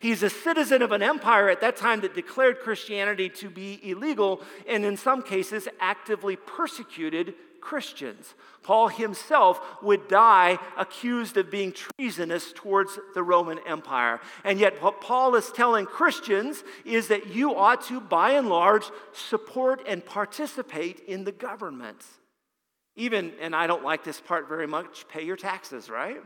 He's 0.00 0.22
a 0.22 0.28
citizen 0.28 0.82
of 0.82 0.92
an 0.92 1.02
empire 1.02 1.48
at 1.48 1.60
that 1.62 1.76
time 1.76 2.00
that 2.00 2.14
declared 2.14 2.60
Christianity 2.60 3.30
to 3.30 3.48
be 3.48 3.80
illegal 3.82 4.42
and, 4.68 4.84
in 4.84 4.96
some 4.96 5.22
cases, 5.22 5.68
actively 5.80 6.36
persecuted 6.36 7.34
Christians. 7.66 8.34
Paul 8.62 8.86
himself 8.86 9.60
would 9.82 10.06
die 10.06 10.60
accused 10.76 11.36
of 11.36 11.50
being 11.50 11.72
treasonous 11.72 12.52
towards 12.54 12.96
the 13.16 13.24
Roman 13.24 13.58
Empire. 13.66 14.20
And 14.44 14.60
yet, 14.60 14.80
what 14.80 15.00
Paul 15.00 15.34
is 15.34 15.50
telling 15.50 15.84
Christians 15.84 16.62
is 16.84 17.08
that 17.08 17.26
you 17.34 17.56
ought 17.56 17.84
to, 17.86 18.00
by 18.00 18.30
and 18.32 18.48
large, 18.48 18.84
support 19.12 19.82
and 19.88 20.06
participate 20.06 21.00
in 21.08 21.24
the 21.24 21.32
government. 21.32 22.04
Even, 22.94 23.32
and 23.40 23.54
I 23.54 23.66
don't 23.66 23.82
like 23.82 24.04
this 24.04 24.20
part 24.20 24.48
very 24.48 24.68
much, 24.68 25.08
pay 25.08 25.24
your 25.24 25.36
taxes, 25.36 25.90
right? 25.90 26.22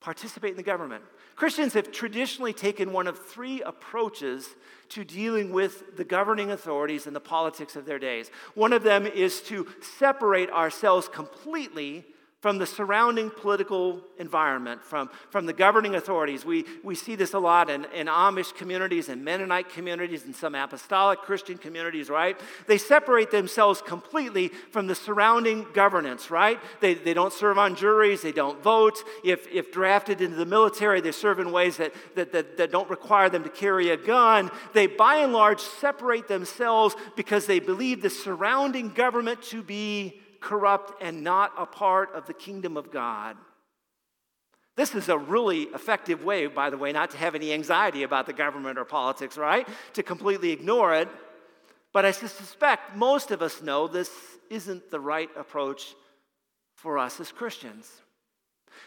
Participate 0.00 0.50
in 0.50 0.56
the 0.56 0.64
government. 0.64 1.04
Christians 1.36 1.74
have 1.74 1.90
traditionally 1.90 2.52
taken 2.52 2.92
one 2.92 3.06
of 3.06 3.18
three 3.18 3.60
approaches 3.62 4.54
to 4.90 5.04
dealing 5.04 5.52
with 5.52 5.96
the 5.96 6.04
governing 6.04 6.50
authorities 6.50 7.06
and 7.06 7.16
the 7.16 7.20
politics 7.20 7.74
of 7.74 7.86
their 7.86 7.98
days. 7.98 8.30
One 8.54 8.72
of 8.72 8.82
them 8.82 9.06
is 9.06 9.40
to 9.42 9.66
separate 9.80 10.50
ourselves 10.50 11.08
completely 11.08 12.04
from 12.44 12.58
the 12.58 12.66
surrounding 12.66 13.30
political 13.30 14.02
environment, 14.18 14.84
from, 14.84 15.08
from 15.30 15.46
the 15.46 15.52
governing 15.54 15.94
authorities. 15.94 16.44
We, 16.44 16.66
we 16.82 16.94
see 16.94 17.14
this 17.14 17.32
a 17.32 17.38
lot 17.38 17.70
in, 17.70 17.86
in 17.86 18.06
Amish 18.06 18.54
communities 18.54 19.08
and 19.08 19.24
Mennonite 19.24 19.70
communities 19.70 20.26
and 20.26 20.36
some 20.36 20.54
apostolic 20.54 21.20
Christian 21.20 21.56
communities, 21.56 22.10
right? 22.10 22.38
They 22.66 22.76
separate 22.76 23.30
themselves 23.30 23.80
completely 23.80 24.48
from 24.48 24.88
the 24.88 24.94
surrounding 24.94 25.66
governance, 25.72 26.30
right? 26.30 26.60
They, 26.82 26.92
they 26.92 27.14
don't 27.14 27.32
serve 27.32 27.56
on 27.56 27.76
juries, 27.76 28.20
they 28.20 28.30
don't 28.30 28.62
vote. 28.62 29.02
If, 29.24 29.50
if 29.50 29.72
drafted 29.72 30.20
into 30.20 30.36
the 30.36 30.44
military, 30.44 31.00
they 31.00 31.12
serve 31.12 31.38
in 31.38 31.50
ways 31.50 31.78
that, 31.78 31.94
that, 32.14 32.32
that, 32.32 32.58
that 32.58 32.70
don't 32.70 32.90
require 32.90 33.30
them 33.30 33.44
to 33.44 33.48
carry 33.48 33.88
a 33.88 33.96
gun. 33.96 34.50
They, 34.74 34.86
by 34.86 35.16
and 35.16 35.32
large, 35.32 35.60
separate 35.60 36.28
themselves 36.28 36.94
because 37.16 37.46
they 37.46 37.58
believe 37.58 38.02
the 38.02 38.10
surrounding 38.10 38.90
government 38.90 39.40
to 39.44 39.62
be 39.62 40.20
corrupt, 40.44 41.02
and 41.02 41.24
not 41.24 41.52
a 41.58 41.66
part 41.66 42.14
of 42.14 42.26
the 42.26 42.34
kingdom 42.34 42.76
of 42.76 42.92
God. 42.92 43.36
This 44.76 44.94
is 44.94 45.08
a 45.08 45.16
really 45.16 45.62
effective 45.62 46.24
way, 46.24 46.46
by 46.46 46.70
the 46.70 46.78
way, 46.78 46.92
not 46.92 47.10
to 47.10 47.16
have 47.16 47.34
any 47.34 47.52
anxiety 47.52 48.02
about 48.02 48.26
the 48.26 48.32
government 48.32 48.78
or 48.78 48.84
politics, 48.84 49.36
right? 49.36 49.66
To 49.94 50.02
completely 50.02 50.50
ignore 50.50 50.94
it. 50.94 51.08
But 51.92 52.04
I 52.04 52.10
suspect 52.10 52.96
most 52.96 53.30
of 53.30 53.40
us 53.40 53.62
know 53.62 53.86
this 53.86 54.10
isn't 54.50 54.90
the 54.90 55.00
right 55.00 55.30
approach 55.36 55.94
for 56.74 56.98
us 56.98 57.20
as 57.20 57.30
Christians. 57.30 57.88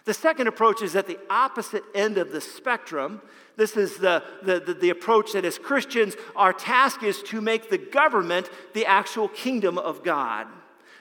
The 0.03 0.13
second 0.13 0.47
approach 0.47 0.81
is 0.81 0.95
at 0.95 1.07
the 1.07 1.19
opposite 1.29 1.83
end 1.95 2.17
of 2.17 2.31
the 2.31 2.41
spectrum. 2.41 3.21
This 3.55 3.77
is 3.77 3.97
the, 3.97 4.23
the, 4.43 4.59
the, 4.59 4.73
the, 4.73 4.89
approach 4.89 5.31
that 5.33 5.45
as 5.45 5.57
Christians, 5.57 6.15
our 6.35 6.51
task 6.51 7.01
is 7.01 7.23
to 7.23 7.41
make 7.41 7.69
the 7.69 7.77
government 7.77 8.49
the 8.73 8.85
actual 8.85 9.29
kingdom 9.29 9.77
of 9.77 10.03
God. 10.03 10.47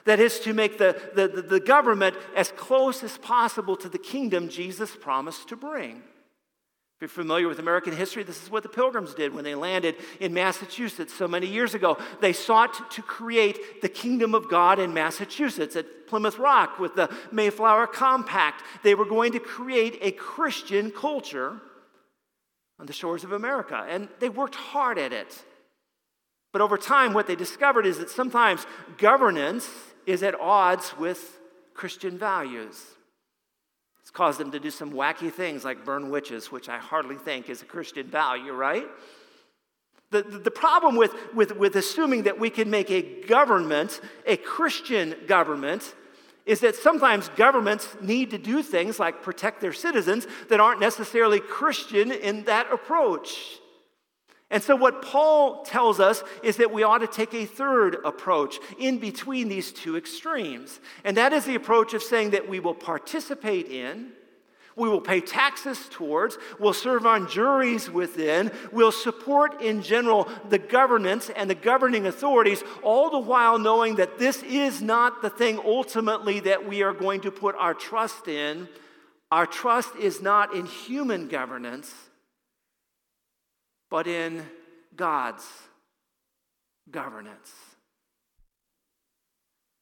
That 0.07 0.21
is 0.21 0.39
to 0.39 0.53
make 0.53 0.77
the, 0.77 0.99
the, 1.15 1.27
the 1.27 1.59
government 1.59 2.15
as 2.33 2.53
close 2.53 3.03
as 3.03 3.17
possible 3.17 3.75
to 3.75 3.89
the 3.89 3.97
kingdom 3.97 4.47
Jesus 4.47 4.95
promised 4.95 5.49
to 5.49 5.57
bring. 5.57 5.97
If 5.97 7.01
you're 7.01 7.09
familiar 7.09 7.49
with 7.49 7.59
American 7.59 7.93
history, 7.93 8.23
this 8.23 8.41
is 8.41 8.49
what 8.49 8.63
the 8.63 8.69
Pilgrims 8.69 9.13
did 9.13 9.33
when 9.33 9.43
they 9.43 9.53
landed 9.53 9.95
in 10.21 10.33
Massachusetts 10.33 11.13
so 11.13 11.27
many 11.27 11.45
years 11.45 11.75
ago. 11.75 11.97
They 12.21 12.31
sought 12.31 12.89
to 12.91 13.01
create 13.01 13.81
the 13.81 13.89
kingdom 13.89 14.33
of 14.33 14.49
God 14.49 14.79
in 14.79 14.93
Massachusetts 14.93 15.75
at 15.75 16.07
Plymouth 16.07 16.39
Rock 16.39 16.79
with 16.79 16.95
the 16.95 17.13
Mayflower 17.33 17.85
Compact. 17.85 18.63
They 18.83 18.95
were 18.95 19.05
going 19.05 19.33
to 19.33 19.41
create 19.41 19.99
a 20.01 20.11
Christian 20.11 20.89
culture 20.89 21.59
on 22.79 22.85
the 22.85 22.93
shores 22.93 23.25
of 23.25 23.33
America, 23.33 23.85
and 23.89 24.07
they 24.19 24.29
worked 24.29 24.55
hard 24.55 24.97
at 24.97 25.11
it. 25.11 25.43
But 26.53 26.61
over 26.61 26.77
time, 26.77 27.11
what 27.11 27.27
they 27.27 27.35
discovered 27.35 27.85
is 27.85 27.97
that 27.97 28.09
sometimes 28.09 28.65
governance 28.97 29.69
is 30.07 30.23
at 30.23 30.33
odds 30.39 30.97
with 30.97 31.39
Christian 31.75 32.17
values. 32.17 32.81
It's 34.01 34.09
caused 34.09 34.39
them 34.39 34.51
to 34.51 34.59
do 34.59 34.71
some 34.71 34.93
wacky 34.93 35.31
things 35.31 35.65
like 35.65 35.83
burn 35.83 36.09
witches, 36.09 36.49
which 36.51 36.69
I 36.69 36.77
hardly 36.77 37.17
think 37.17 37.49
is 37.49 37.61
a 37.61 37.65
Christian 37.65 38.07
value, 38.07 38.53
right? 38.53 38.87
The, 40.09 40.23
the, 40.23 40.37
the, 40.39 40.51
problem 40.51 40.95
with, 40.95 41.13
with, 41.35 41.57
with 41.57 41.75
assuming 41.75 42.23
that 42.23 42.39
we 42.39 42.49
can 42.49 42.69
make 42.69 42.89
a 42.89 43.01
government, 43.01 43.99
a 44.25 44.37
Christian 44.37 45.13
government, 45.27 45.93
is 46.45 46.61
that 46.61 46.77
sometimes 46.77 47.27
governments 47.35 47.89
need 48.01 48.31
to 48.31 48.37
do 48.37 48.63
things 48.63 48.99
like 48.99 49.21
protect 49.21 49.59
their 49.59 49.73
citizens 49.73 50.25
that 50.47 50.61
aren't 50.61 50.79
necessarily 50.79 51.41
Christian 51.41 52.09
in 52.13 52.45
that 52.45 52.71
approach. 52.71 53.59
And 54.49 54.63
so, 54.63 54.75
what 54.75 55.01
Paul 55.01 55.63
tells 55.63 55.99
us 55.99 56.23
is 56.41 56.57
that 56.57 56.71
we 56.71 56.83
ought 56.83 56.99
to 56.99 57.07
take 57.07 57.33
a 57.33 57.45
third 57.45 57.97
approach 58.05 58.59
in 58.79 58.97
between 58.97 59.49
these 59.49 59.73
two 59.73 59.97
extremes. 59.97 60.79
And 61.03 61.17
that 61.17 61.33
is 61.33 61.43
the 61.43 61.55
approach 61.55 61.93
of 61.93 62.01
saying 62.01 62.29
that 62.29 62.47
we 62.47 62.61
will 62.61 62.73
participate 62.73 63.67
in, 63.67 64.13
we 64.77 64.87
will 64.87 65.01
pay 65.01 65.19
taxes 65.19 65.89
towards, 65.89 66.37
we'll 66.59 66.71
serve 66.71 67.05
on 67.05 67.27
juries 67.27 67.89
within, 67.89 68.51
we'll 68.71 68.93
support 68.93 69.61
in 69.61 69.81
general 69.81 70.29
the 70.47 70.59
governance 70.59 71.29
and 71.35 71.49
the 71.49 71.55
governing 71.55 72.05
authorities, 72.05 72.63
all 72.83 73.09
the 73.09 73.19
while 73.19 73.59
knowing 73.59 73.95
that 73.95 74.17
this 74.17 74.43
is 74.43 74.81
not 74.81 75.21
the 75.21 75.29
thing 75.29 75.59
ultimately 75.65 76.39
that 76.39 76.65
we 76.65 76.83
are 76.83 76.93
going 76.93 77.19
to 77.21 77.31
put 77.31 77.53
our 77.55 77.73
trust 77.73 78.29
in. 78.29 78.69
Our 79.29 79.45
trust 79.45 79.93
is 79.97 80.21
not 80.21 80.53
in 80.53 80.67
human 80.67 81.27
governance 81.27 81.93
but 83.89 84.07
in 84.07 84.43
God's 84.95 85.45
governance. 86.89 87.51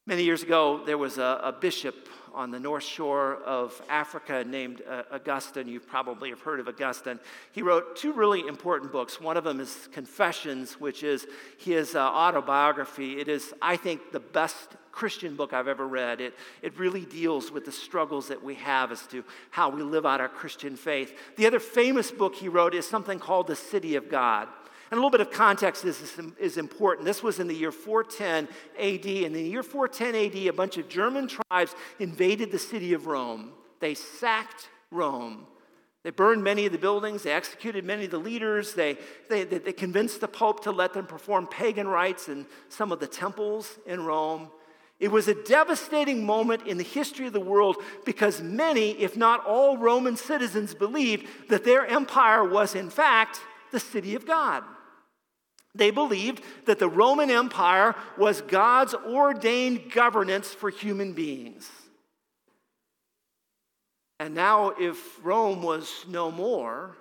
Many 0.08 0.24
years 0.24 0.44
ago, 0.44 0.82
there 0.86 1.00
was 1.00 1.18
a, 1.18 1.40
a 1.44 1.52
bishop 1.52 2.08
on 2.32 2.52
the 2.52 2.60
north 2.60 2.84
shore 2.84 3.38
of 3.38 3.82
Africa 3.90 4.44
named 4.46 4.84
uh, 4.88 5.04
Augustine. 5.12 5.68
You 5.68 5.80
probably 5.80 6.30
have 6.30 6.42
heard 6.42 6.60
of 6.60 6.68
Augustine. 6.68 7.20
He 7.54 7.64
wrote 7.64 7.96
two 7.96 8.14
really 8.14 8.46
important 8.46 8.92
books. 8.92 9.20
One 9.20 9.36
of 9.36 9.44
them 9.44 9.60
is 9.60 9.90
Confessions, 9.92 10.80
which 10.80 11.02
is 11.02 11.26
his 11.58 11.96
uh, 11.96 12.02
autobiography. 12.02 13.20
It 13.20 13.28
is, 13.28 13.54
I 13.62 13.78
think, 13.78 14.12
the 14.12 14.20
best 14.20 14.76
Christian 14.96 15.36
book 15.36 15.52
I've 15.52 15.68
ever 15.68 15.86
read. 15.86 16.22
It, 16.22 16.34
it 16.62 16.80
really 16.80 17.04
deals 17.04 17.52
with 17.52 17.66
the 17.66 17.72
struggles 17.72 18.30
that 18.30 18.42
we 18.42 18.56
have 18.56 18.94
as 18.94 19.06
to 19.08 19.26
how 19.52 19.70
we 19.70 19.84
live 19.84 20.06
out 20.06 20.22
our 20.22 20.30
Christian 20.30 20.78
faith. 20.78 21.14
The 21.36 21.46
other 21.46 21.60
famous 21.60 22.12
book 22.12 22.34
he 22.34 22.48
wrote 22.48 22.74
is 22.74 22.88
something 22.88 23.20
called 23.20 23.48
The 23.48 23.58
City 23.58 23.96
of 23.96 24.10
God. 24.10 24.48
And 24.90 24.98
a 24.98 25.02
little 25.02 25.12
bit 25.12 25.20
of 25.22 25.32
context 25.32 25.84
is, 25.84 26.18
is, 26.40 26.58
important. 26.58 27.06
This 27.06 27.22
was 27.22 27.40
in 27.40 27.48
the 27.48 27.56
year 27.56 27.72
410 27.72 28.48
AD. 28.80 29.06
In 29.06 29.34
the 29.34 29.42
year 29.42 29.64
410 29.64 30.16
AD, 30.16 30.48
a 30.48 30.54
bunch 30.54 30.78
of 30.78 30.88
German 30.88 31.28
tribes 31.28 31.76
invaded 32.00 32.52
the 32.52 32.60
city 32.60 32.94
of 32.94 33.06
Rome. 33.06 33.52
They 33.82 33.96
sacked 33.96 34.70
Rome. 34.92 35.46
They 36.04 36.12
burned 36.12 36.44
many 36.44 36.68
of 36.68 36.72
the 36.72 36.78
buildings, 36.78 37.24
they 37.24 37.32
executed 37.32 37.84
many 37.84 38.06
of 38.06 38.12
the 38.12 38.20
leaders, 38.20 38.76
they, 38.76 39.00
they, 39.28 39.44
they 39.44 39.74
convinced 39.74 40.22
the 40.22 40.28
Pope 40.28 40.62
to 40.66 40.72
let 40.72 40.94
them 40.94 41.08
perform 41.08 41.48
pagan 41.48 41.88
rites 41.88 42.30
in 42.30 42.46
some 42.70 42.92
of 42.92 43.00
the 43.00 43.08
temples 43.08 43.80
in 43.88 44.06
Rome. 44.06 44.52
It 45.00 45.12
was 45.12 45.28
a 45.28 45.44
devastating 45.44 46.26
moment 46.26 46.68
in 46.68 46.78
the 46.78 46.84
history 46.84 47.28
of 47.28 47.34
the 47.34 47.40
world 47.40 47.78
because 48.06 48.42
many, 48.42 48.92
if 48.92 49.18
not 49.18 49.46
all, 49.46 49.78
Roman 49.78 50.16
citizens 50.16 50.74
believed 50.74 51.28
that 51.50 51.66
their 51.66 51.86
empire 51.86 52.44
was, 52.44 52.76
in 52.76 52.90
fact, 52.90 53.42
the 53.72 53.80
city 53.80 54.16
of 54.16 54.26
God. 54.26 54.64
They 55.74 55.92
believed 55.92 56.42
that 56.66 56.80
the 56.80 56.88
Roman 56.88 57.30
Empire 57.30 57.96
was 58.18 58.42
God's 58.42 58.94
ordained 58.94 59.92
governance 59.92 60.48
for 60.54 60.70
human 60.70 61.12
beings. 61.12 61.70
And 64.18 64.34
now, 64.34 64.70
if 64.80 64.98
Rome 65.22 65.62
was 65.62 66.06
no 66.08 66.32
more, 66.32 66.96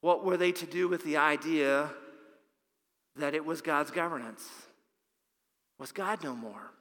what 0.00 0.24
were 0.24 0.36
they 0.36 0.50
to 0.50 0.66
do 0.66 0.88
with 0.88 1.04
the 1.04 1.18
idea 1.18 1.90
that 3.14 3.36
it 3.36 3.44
was 3.44 3.62
God's 3.62 3.92
governance? 3.92 4.44
Was 5.78 5.92
God 5.92 6.22
no 6.22 6.34
more? 6.36 6.72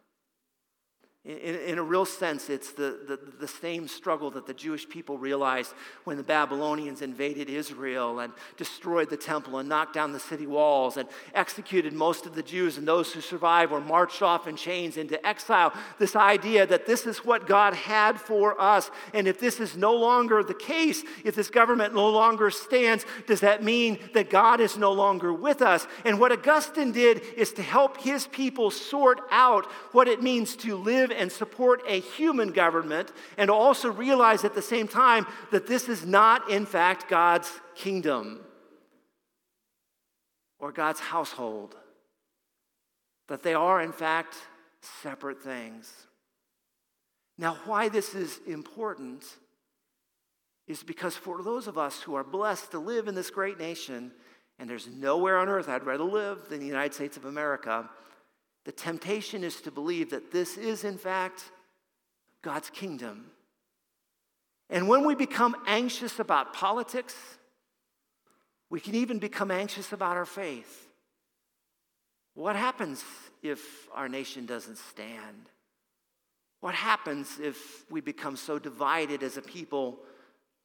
In, 1.25 1.37
in, 1.37 1.77
a 1.77 1.83
real 1.83 2.03
sense, 2.03 2.49
it's 2.49 2.73
the, 2.73 2.99
the, 3.07 3.17
the, 3.39 3.47
same 3.47 3.87
struggle 3.87 4.29
that 4.31 4.45
the 4.45 4.53
Jewish 4.53 4.89
people 4.89 5.17
realized 5.17 5.73
when 6.03 6.17
the 6.17 6.23
Babylonians 6.23 7.01
invaded 7.01 7.49
Israel 7.49 8.19
and 8.19 8.33
destroyed 8.57 9.09
the 9.09 9.15
temple 9.15 9.57
and 9.57 9.69
knocked 9.69 9.93
down 9.93 10.11
the 10.11 10.19
city 10.19 10.45
walls 10.45 10.97
and 10.97 11.07
executed 11.33 11.93
most 11.93 12.25
of 12.25 12.35
the 12.35 12.43
Jews, 12.43 12.77
and 12.77 12.85
those 12.85 13.13
who 13.13 13.21
survived 13.21 13.71
were 13.71 13.79
marched 13.79 14.21
off 14.21 14.49
in 14.49 14.57
chains 14.57 14.97
into 14.97 15.25
exile. 15.25 15.71
This 15.97 16.13
idea 16.13 16.67
that 16.67 16.85
this 16.85 17.05
is 17.05 17.19
what 17.19 17.47
God 17.47 17.73
had 17.73 18.19
for 18.19 18.59
us, 18.59 18.91
and 19.13 19.25
if 19.25 19.39
this 19.39 19.61
is 19.61 19.77
no 19.77 19.95
longer 19.95 20.43
the 20.43 20.53
case, 20.53 21.05
if 21.23 21.35
this 21.35 21.49
government 21.49 21.95
no 21.95 22.09
longer 22.09 22.49
stands, 22.49 23.05
does 23.27 23.39
that 23.39 23.63
mean 23.63 23.97
that 24.13 24.29
God 24.29 24.59
is 24.59 24.77
no 24.77 24.91
longer 24.91 25.31
with 25.31 25.61
us? 25.61 25.87
And 26.03 26.19
what 26.19 26.33
Augustine 26.33 26.91
did 26.91 27.21
is 27.37 27.53
to 27.53 27.63
help 27.63 28.01
his 28.01 28.27
people 28.27 28.69
sort 28.71 29.21
out 29.31 29.67
what 29.93 30.09
it 30.09 30.21
means 30.21 30.57
to 30.57 30.75
live 30.75 31.12
and 31.17 31.31
support 31.31 31.81
a 31.87 31.99
human 31.99 32.51
government, 32.51 33.11
and 33.37 33.49
also 33.49 33.91
realize 33.91 34.43
at 34.43 34.55
the 34.55 34.61
same 34.61 34.87
time 34.87 35.25
that 35.51 35.67
this 35.67 35.89
is 35.89 36.05
not, 36.05 36.49
in 36.49 36.65
fact, 36.65 37.09
God's 37.09 37.51
kingdom 37.75 38.41
or 40.59 40.71
God's 40.71 40.99
household, 40.99 41.75
that 43.27 43.43
they 43.43 43.53
are, 43.53 43.81
in 43.81 43.91
fact, 43.91 44.35
separate 44.81 45.41
things. 45.41 45.91
Now, 47.37 47.57
why 47.65 47.89
this 47.89 48.15
is 48.15 48.39
important 48.47 49.25
is 50.67 50.83
because 50.83 51.15
for 51.15 51.43
those 51.43 51.67
of 51.67 51.77
us 51.77 52.01
who 52.01 52.15
are 52.15 52.23
blessed 52.23 52.71
to 52.71 52.79
live 52.79 53.07
in 53.07 53.15
this 53.15 53.29
great 53.29 53.59
nation, 53.59 54.11
and 54.59 54.69
there's 54.69 54.87
nowhere 54.87 55.37
on 55.37 55.49
earth 55.49 55.67
I'd 55.67 55.83
rather 55.83 56.03
live 56.03 56.47
than 56.49 56.59
the 56.59 56.65
United 56.65 56.93
States 56.93 57.17
of 57.17 57.25
America, 57.25 57.89
the 58.65 58.71
temptation 58.71 59.43
is 59.43 59.61
to 59.61 59.71
believe 59.71 60.11
that 60.11 60.31
this 60.31 60.57
is, 60.57 60.83
in 60.83 60.97
fact, 60.97 61.43
God's 62.41 62.69
kingdom. 62.69 63.25
And 64.69 64.87
when 64.87 65.05
we 65.05 65.15
become 65.15 65.55
anxious 65.67 66.19
about 66.19 66.53
politics, 66.53 67.15
we 68.69 68.79
can 68.79 68.95
even 68.95 69.19
become 69.19 69.51
anxious 69.51 69.91
about 69.91 70.17
our 70.17 70.25
faith. 70.25 70.87
What 72.33 72.55
happens 72.55 73.03
if 73.41 73.87
our 73.93 74.09
nation 74.09 74.45
doesn't 74.45 74.77
stand? 74.77 75.49
What 76.61 76.73
happens 76.73 77.39
if 77.41 77.85
we 77.91 78.01
become 78.01 78.35
so 78.37 78.57
divided 78.57 79.21
as 79.21 79.37
a 79.37 79.41
people 79.41 79.99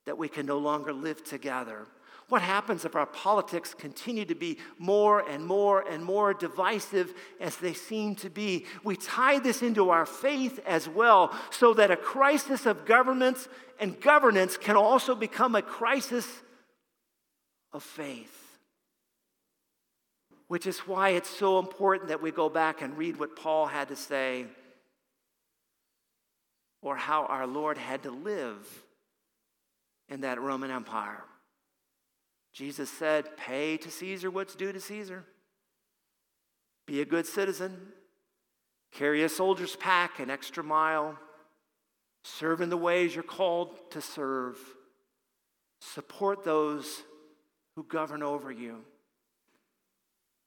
that 0.06 0.16
we 0.16 0.28
can 0.28 0.46
no 0.46 0.58
longer 0.58 0.92
live 0.92 1.24
together? 1.24 1.86
What 2.28 2.42
happens 2.42 2.84
if 2.84 2.94
our 2.94 3.06
politics 3.06 3.72
continue 3.72 4.26
to 4.26 4.34
be 4.34 4.58
more 4.78 5.20
and 5.20 5.46
more 5.46 5.80
and 5.88 6.04
more 6.04 6.34
divisive 6.34 7.14
as 7.40 7.56
they 7.56 7.72
seem 7.72 8.16
to 8.16 8.28
be? 8.28 8.66
We 8.84 8.96
tie 8.96 9.38
this 9.38 9.62
into 9.62 9.88
our 9.88 10.04
faith 10.04 10.60
as 10.66 10.88
well, 10.88 11.34
so 11.50 11.72
that 11.74 11.90
a 11.90 11.96
crisis 11.96 12.66
of 12.66 12.84
governments 12.84 13.48
and 13.80 13.98
governance 13.98 14.58
can 14.58 14.76
also 14.76 15.14
become 15.14 15.54
a 15.54 15.62
crisis 15.62 16.26
of 17.72 17.82
faith. 17.82 18.34
Which 20.48 20.66
is 20.66 20.80
why 20.80 21.10
it's 21.10 21.30
so 21.30 21.58
important 21.58 22.08
that 22.08 22.20
we 22.20 22.30
go 22.30 22.50
back 22.50 22.82
and 22.82 22.98
read 22.98 23.18
what 23.18 23.36
Paul 23.36 23.66
had 23.66 23.88
to 23.88 23.96
say 23.96 24.46
or 26.82 26.96
how 26.96 27.24
our 27.24 27.46
Lord 27.46 27.78
had 27.78 28.02
to 28.02 28.10
live 28.10 28.84
in 30.10 30.20
that 30.22 30.40
Roman 30.40 30.70
Empire. 30.70 31.24
Jesus 32.58 32.90
said, 32.90 33.36
Pay 33.36 33.76
to 33.76 33.88
Caesar 33.88 34.32
what's 34.32 34.56
due 34.56 34.72
to 34.72 34.80
Caesar. 34.80 35.24
Be 36.88 37.00
a 37.00 37.04
good 37.04 37.24
citizen. 37.24 37.76
Carry 38.90 39.22
a 39.22 39.28
soldier's 39.28 39.76
pack 39.76 40.18
an 40.18 40.28
extra 40.28 40.64
mile. 40.64 41.16
Serve 42.24 42.60
in 42.60 42.68
the 42.68 42.76
ways 42.76 43.14
you're 43.14 43.22
called 43.22 43.78
to 43.92 44.00
serve. 44.00 44.58
Support 45.80 46.42
those 46.42 47.04
who 47.76 47.84
govern 47.84 48.24
over 48.24 48.50
you. 48.50 48.78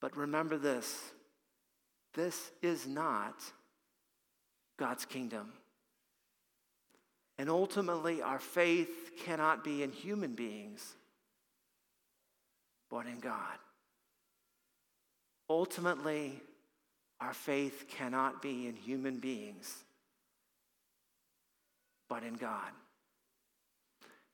But 0.02 0.18
remember 0.18 0.58
this 0.58 1.14
this 2.14 2.52
is 2.62 2.86
not 2.86 3.36
God's 4.78 5.06
kingdom. 5.06 5.54
And 7.38 7.50
ultimately, 7.50 8.22
our 8.22 8.40
faith 8.40 9.12
cannot 9.24 9.64
be 9.64 9.82
in 9.82 9.94
human 9.94 10.36
beings, 10.36 10.98
but 12.92 13.08
in 13.08 13.20
God. 13.20 13.58
Ultimately, 15.50 16.42
our 17.20 17.34
faith 17.34 17.86
cannot 17.88 18.42
be 18.42 18.68
in 18.68 18.76
human 18.76 19.18
beings, 19.20 19.74
but 22.10 22.24
in 22.24 22.34
God. 22.34 22.72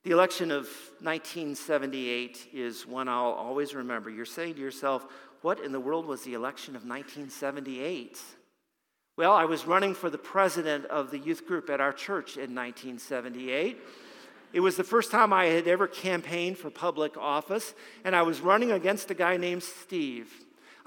The 0.04 0.10
election 0.10 0.50
of 0.50 0.64
1978 1.00 2.48
is 2.52 2.86
one 2.86 3.08
I'll 3.08 3.32
always 3.32 3.74
remember. 3.74 4.10
You're 4.10 4.24
saying 4.24 4.54
to 4.54 4.60
yourself, 4.60 5.06
what 5.42 5.60
in 5.60 5.72
the 5.72 5.80
world 5.80 6.06
was 6.06 6.22
the 6.22 6.34
election 6.34 6.74
of 6.74 6.82
1978? 6.82 8.18
Well, 9.16 9.32
I 9.32 9.44
was 9.44 9.66
running 9.66 9.94
for 9.94 10.10
the 10.10 10.18
president 10.18 10.86
of 10.86 11.10
the 11.10 11.18
youth 11.18 11.46
group 11.46 11.68
at 11.70 11.80
our 11.80 11.92
church 11.92 12.36
in 12.36 12.54
1978. 12.54 13.78
It 14.52 14.60
was 14.60 14.76
the 14.76 14.84
first 14.84 15.10
time 15.10 15.32
I 15.32 15.46
had 15.46 15.68
ever 15.68 15.86
campaigned 15.86 16.58
for 16.58 16.70
public 16.70 17.16
office, 17.16 17.74
and 18.04 18.16
I 18.16 18.22
was 18.22 18.40
running 18.40 18.72
against 18.72 19.10
a 19.10 19.14
guy 19.14 19.36
named 19.36 19.62
Steve. 19.62 20.32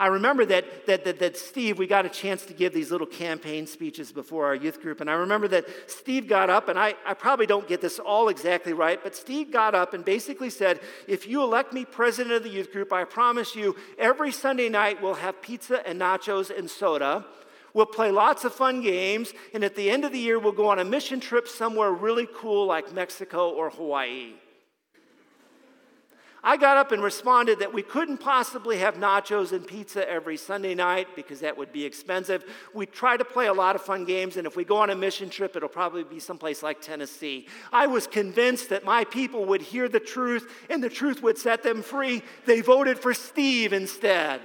I 0.02 0.08
remember 0.08 0.45
that, 0.45 0.88
that, 0.88 1.06
that, 1.06 1.19
that, 1.19 1.38
Steve, 1.38 1.78
we 1.78 1.86
got 1.86 2.08
a 2.08 2.10
chance 2.10 2.43
to 2.47 2.54
give 2.54 2.74
these 2.74 2.89
little 2.89 3.06
campaign 3.06 3.67
speeches 3.67 4.12
before 4.12 4.47
our 4.47 4.56
youth 4.56 4.82
group. 4.82 5.00
And 5.00 5.08
I 5.08 5.13
remember 5.13 5.47
that 5.50 5.67
Steve 5.86 6.28
got 6.28 6.50
up, 6.50 6.69
and 6.69 6.80
I, 6.80 6.95
I 7.06 7.13
probably 7.13 7.45
don't 7.45 7.67
get 7.67 7.82
this 7.82 8.00
all 8.00 8.28
exactly 8.30 8.74
right, 8.74 9.00
but 9.04 9.15
Steve 9.15 9.52
got 9.52 9.76
up 9.76 9.93
and 9.93 10.04
basically 10.04 10.50
said, 10.50 10.80
If 11.08 11.28
you 11.28 11.43
elect 11.43 11.71
me 11.71 11.86
president 11.86 12.34
of 12.34 12.41
the 12.41 12.50
youth 12.50 12.71
group, 12.71 12.91
I 12.91 13.04
promise 13.04 13.56
you 13.56 13.76
every 14.00 14.32
Sunday 14.32 14.69
night 14.69 15.04
we'll 15.04 15.13
have 15.13 15.39
pizza 15.39 15.88
and 15.88 16.02
nachos 16.02 16.50
and 16.58 16.67
soda. 16.67 17.24
We'll 17.74 17.86
play 17.86 18.12
lots 18.12 18.44
of 18.44 18.54
fun 18.54 18.82
games, 18.82 19.34
and 19.54 19.64
at 19.64 19.76
the 19.76 19.90
end 19.90 20.06
of 20.06 20.12
the 20.12 20.20
year, 20.20 20.40
we'll 20.40 20.52
go 20.52 20.68
on 20.68 20.80
a 20.80 20.86
mission 20.86 21.20
trip 21.20 21.48
somewhere 21.48 21.92
really 21.92 22.28
cool 22.34 22.66
like 22.66 22.94
Mexico 22.94 23.50
or 23.50 23.70
Hawaii. 23.70 24.34
I 26.44 26.58
got 26.58 26.78
up 26.78 26.92
and 26.92 27.04
responded 27.04 27.60
that 27.60 27.72
we 27.72 27.84
couldn't 27.84 28.18
possibly 28.18 28.80
have 28.80 28.96
nachos 28.96 29.52
and 29.52 29.66
pizza 29.66 30.10
every 30.10 30.38
Sunday 30.38 30.74
night 30.74 31.16
because 31.16 31.42
that 31.42 31.56
would 31.56 31.72
be 31.72 31.86
expensive. 31.86 32.44
We 32.74 32.88
try 32.88 33.16
to 33.16 33.24
play 33.24 33.46
a 33.46 33.54
lot 33.54 33.76
of 33.76 33.84
fun 33.84 34.06
games, 34.06 34.38
and 34.38 34.48
if 34.48 34.56
we 34.56 34.64
go 34.64 34.78
on 34.78 34.90
a 34.90 34.96
mission 34.96 35.30
trip, 35.30 35.56
it'll 35.56 35.70
probably 35.70 36.04
be 36.04 36.20
someplace 36.20 36.64
like 36.64 36.82
Tennessee. 36.82 37.48
I 37.72 37.86
was 37.86 38.08
convinced 38.08 38.70
that 38.70 38.84
my 38.84 39.04
people 39.04 39.46
would 39.46 39.62
hear 39.62 39.88
the 39.88 40.00
truth 40.00 40.52
and 40.70 40.84
the 40.84 40.90
truth 40.90 41.22
would 41.22 41.38
set 41.38 41.62
them 41.62 41.84
free. 41.84 42.24
They 42.48 42.62
voted 42.62 42.98
for 42.98 43.14
Steve 43.14 43.72
instead. 43.72 44.42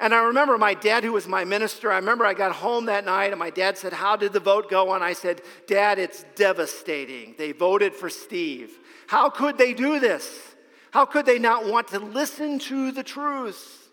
And 0.00 0.14
I 0.14 0.22
remember 0.22 0.56
my 0.56 0.72
dad, 0.72 1.04
who 1.04 1.12
was 1.12 1.28
my 1.28 1.44
minister, 1.44 1.92
I 1.92 1.96
remember 1.96 2.24
I 2.24 2.32
got 2.32 2.52
home 2.52 2.86
that 2.86 3.04
night 3.04 3.32
and 3.32 3.38
my 3.38 3.50
dad 3.50 3.76
said, 3.76 3.92
How 3.92 4.16
did 4.16 4.32
the 4.32 4.40
vote 4.40 4.70
go? 4.70 4.94
And 4.94 5.04
I 5.04 5.12
said, 5.12 5.42
Dad, 5.66 5.98
it's 5.98 6.24
devastating. 6.34 7.34
They 7.36 7.52
voted 7.52 7.94
for 7.94 8.08
Steve. 8.08 8.72
How 9.06 9.28
could 9.28 9.58
they 9.58 9.74
do 9.74 10.00
this? 10.00 10.54
How 10.90 11.04
could 11.04 11.26
they 11.26 11.38
not 11.38 11.66
want 11.66 11.88
to 11.88 11.98
listen 11.98 12.58
to 12.60 12.92
the 12.92 13.02
truth? 13.02 13.90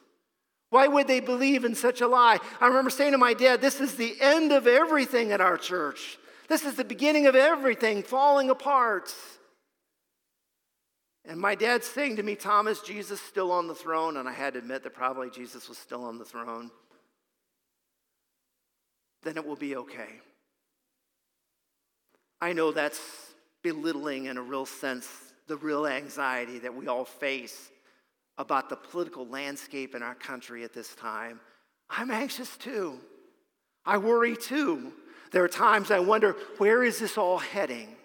Why 0.70 0.88
would 0.88 1.08
they 1.08 1.20
believe 1.20 1.66
in 1.66 1.76
such 1.76 2.00
a 2.00 2.08
lie? 2.08 2.40
I 2.62 2.68
remember 2.68 2.90
saying 2.90 3.12
to 3.12 3.18
my 3.18 3.34
dad, 3.34 3.60
This 3.60 3.82
is 3.82 3.96
the 3.96 4.16
end 4.22 4.54
of 4.54 4.66
everything 4.66 5.34
at 5.34 5.42
our 5.42 5.58
church. 5.58 6.18
This 6.48 6.64
is 6.64 6.76
the 6.76 6.86
beginning 6.86 7.28
of 7.28 7.36
everything 7.36 8.02
falling 8.02 8.50
apart. 8.50 9.14
And 11.28 11.40
my 11.40 11.56
dad 11.56 11.84
saying 11.84 12.16
to 12.16 12.24
me, 12.24 12.36
Thomas, 12.36 12.82
Jesus 12.82 13.20
still 13.20 13.52
on 13.52 13.68
the 13.68 13.76
throne. 13.76 14.16
And 14.18 14.30
I 14.30 14.32
had 14.32 14.54
to 14.54 14.60
admit 14.60 14.84
that 14.84 14.94
probably 14.94 15.30
Jesus 15.30 15.68
was 15.68 15.78
still 15.78 16.06
on 16.06 16.18
the 16.18 16.26
throne. 16.26 16.72
Then 19.24 19.36
it 19.36 19.46
will 19.46 19.58
be 19.58 19.76
okay. 19.76 20.22
I 22.40 22.54
know 22.54 22.72
that's 22.72 23.02
belittling 23.62 24.26
in 24.26 24.38
a 24.38 24.42
real 24.42 24.66
sense 24.66 25.08
the 25.48 25.58
real 25.58 25.88
anxiety 25.88 26.60
that 26.60 26.74
we 26.74 26.88
all 26.88 27.06
face 27.06 27.72
about 28.38 28.70
the 28.70 28.76
political 28.76 29.26
landscape 29.28 29.96
in 29.96 30.04
our 30.04 30.16
country 30.16 30.64
at 30.64 30.74
this 30.74 30.94
time. 30.96 31.40
I'm 31.90 32.12
anxious 32.12 32.56
too. 32.58 33.00
I 33.86 33.98
worry 33.98 34.36
too. 34.36 34.94
There 35.32 35.44
are 35.44 35.50
times 35.50 35.90
I 35.90 36.00
wonder, 36.00 36.36
where 36.58 36.84
is 36.84 37.00
this 37.00 37.18
all 37.18 37.38
heading? 37.38 37.96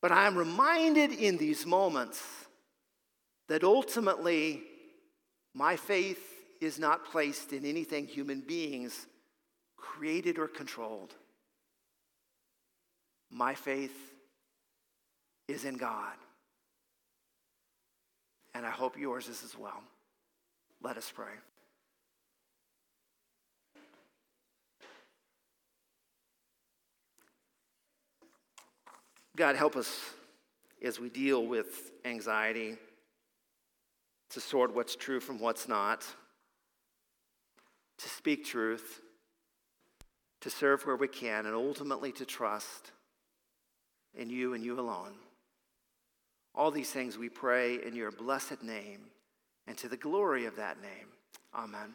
But 0.00 0.12
I'm 0.12 0.36
reminded 0.36 1.12
in 1.12 1.36
these 1.38 1.66
moments 1.66 2.22
that 3.48 3.64
ultimately 3.64 4.62
my 5.54 5.76
faith 5.76 6.22
is 6.60 6.78
not 6.78 7.04
placed 7.04 7.52
in 7.52 7.64
anything 7.64 8.06
human 8.06 8.40
beings 8.40 9.06
created 9.76 10.38
or 10.38 10.48
controlled. 10.48 11.14
My 13.30 13.54
faith 13.54 13.96
is 15.48 15.64
in 15.64 15.76
God. 15.76 16.14
And 18.54 18.66
I 18.66 18.70
hope 18.70 18.98
yours 18.98 19.28
is 19.28 19.42
as 19.44 19.56
well. 19.56 19.82
Let 20.82 20.96
us 20.96 21.10
pray. 21.14 21.32
God, 29.38 29.54
help 29.54 29.76
us 29.76 30.00
as 30.84 30.98
we 30.98 31.08
deal 31.08 31.46
with 31.46 31.92
anxiety 32.04 32.76
to 34.30 34.40
sort 34.40 34.74
what's 34.74 34.96
true 34.96 35.20
from 35.20 35.38
what's 35.38 35.68
not, 35.68 36.04
to 37.98 38.08
speak 38.08 38.44
truth, 38.44 39.00
to 40.40 40.50
serve 40.50 40.82
where 40.82 40.96
we 40.96 41.06
can, 41.06 41.46
and 41.46 41.54
ultimately 41.54 42.10
to 42.10 42.24
trust 42.24 42.90
in 44.12 44.28
you 44.28 44.54
and 44.54 44.64
you 44.64 44.78
alone. 44.80 45.14
All 46.52 46.72
these 46.72 46.90
things 46.90 47.16
we 47.16 47.28
pray 47.28 47.78
in 47.86 47.94
your 47.94 48.10
blessed 48.10 48.64
name 48.64 49.02
and 49.68 49.78
to 49.78 49.88
the 49.88 49.96
glory 49.96 50.46
of 50.46 50.56
that 50.56 50.82
name. 50.82 51.06
Amen. 51.54 51.94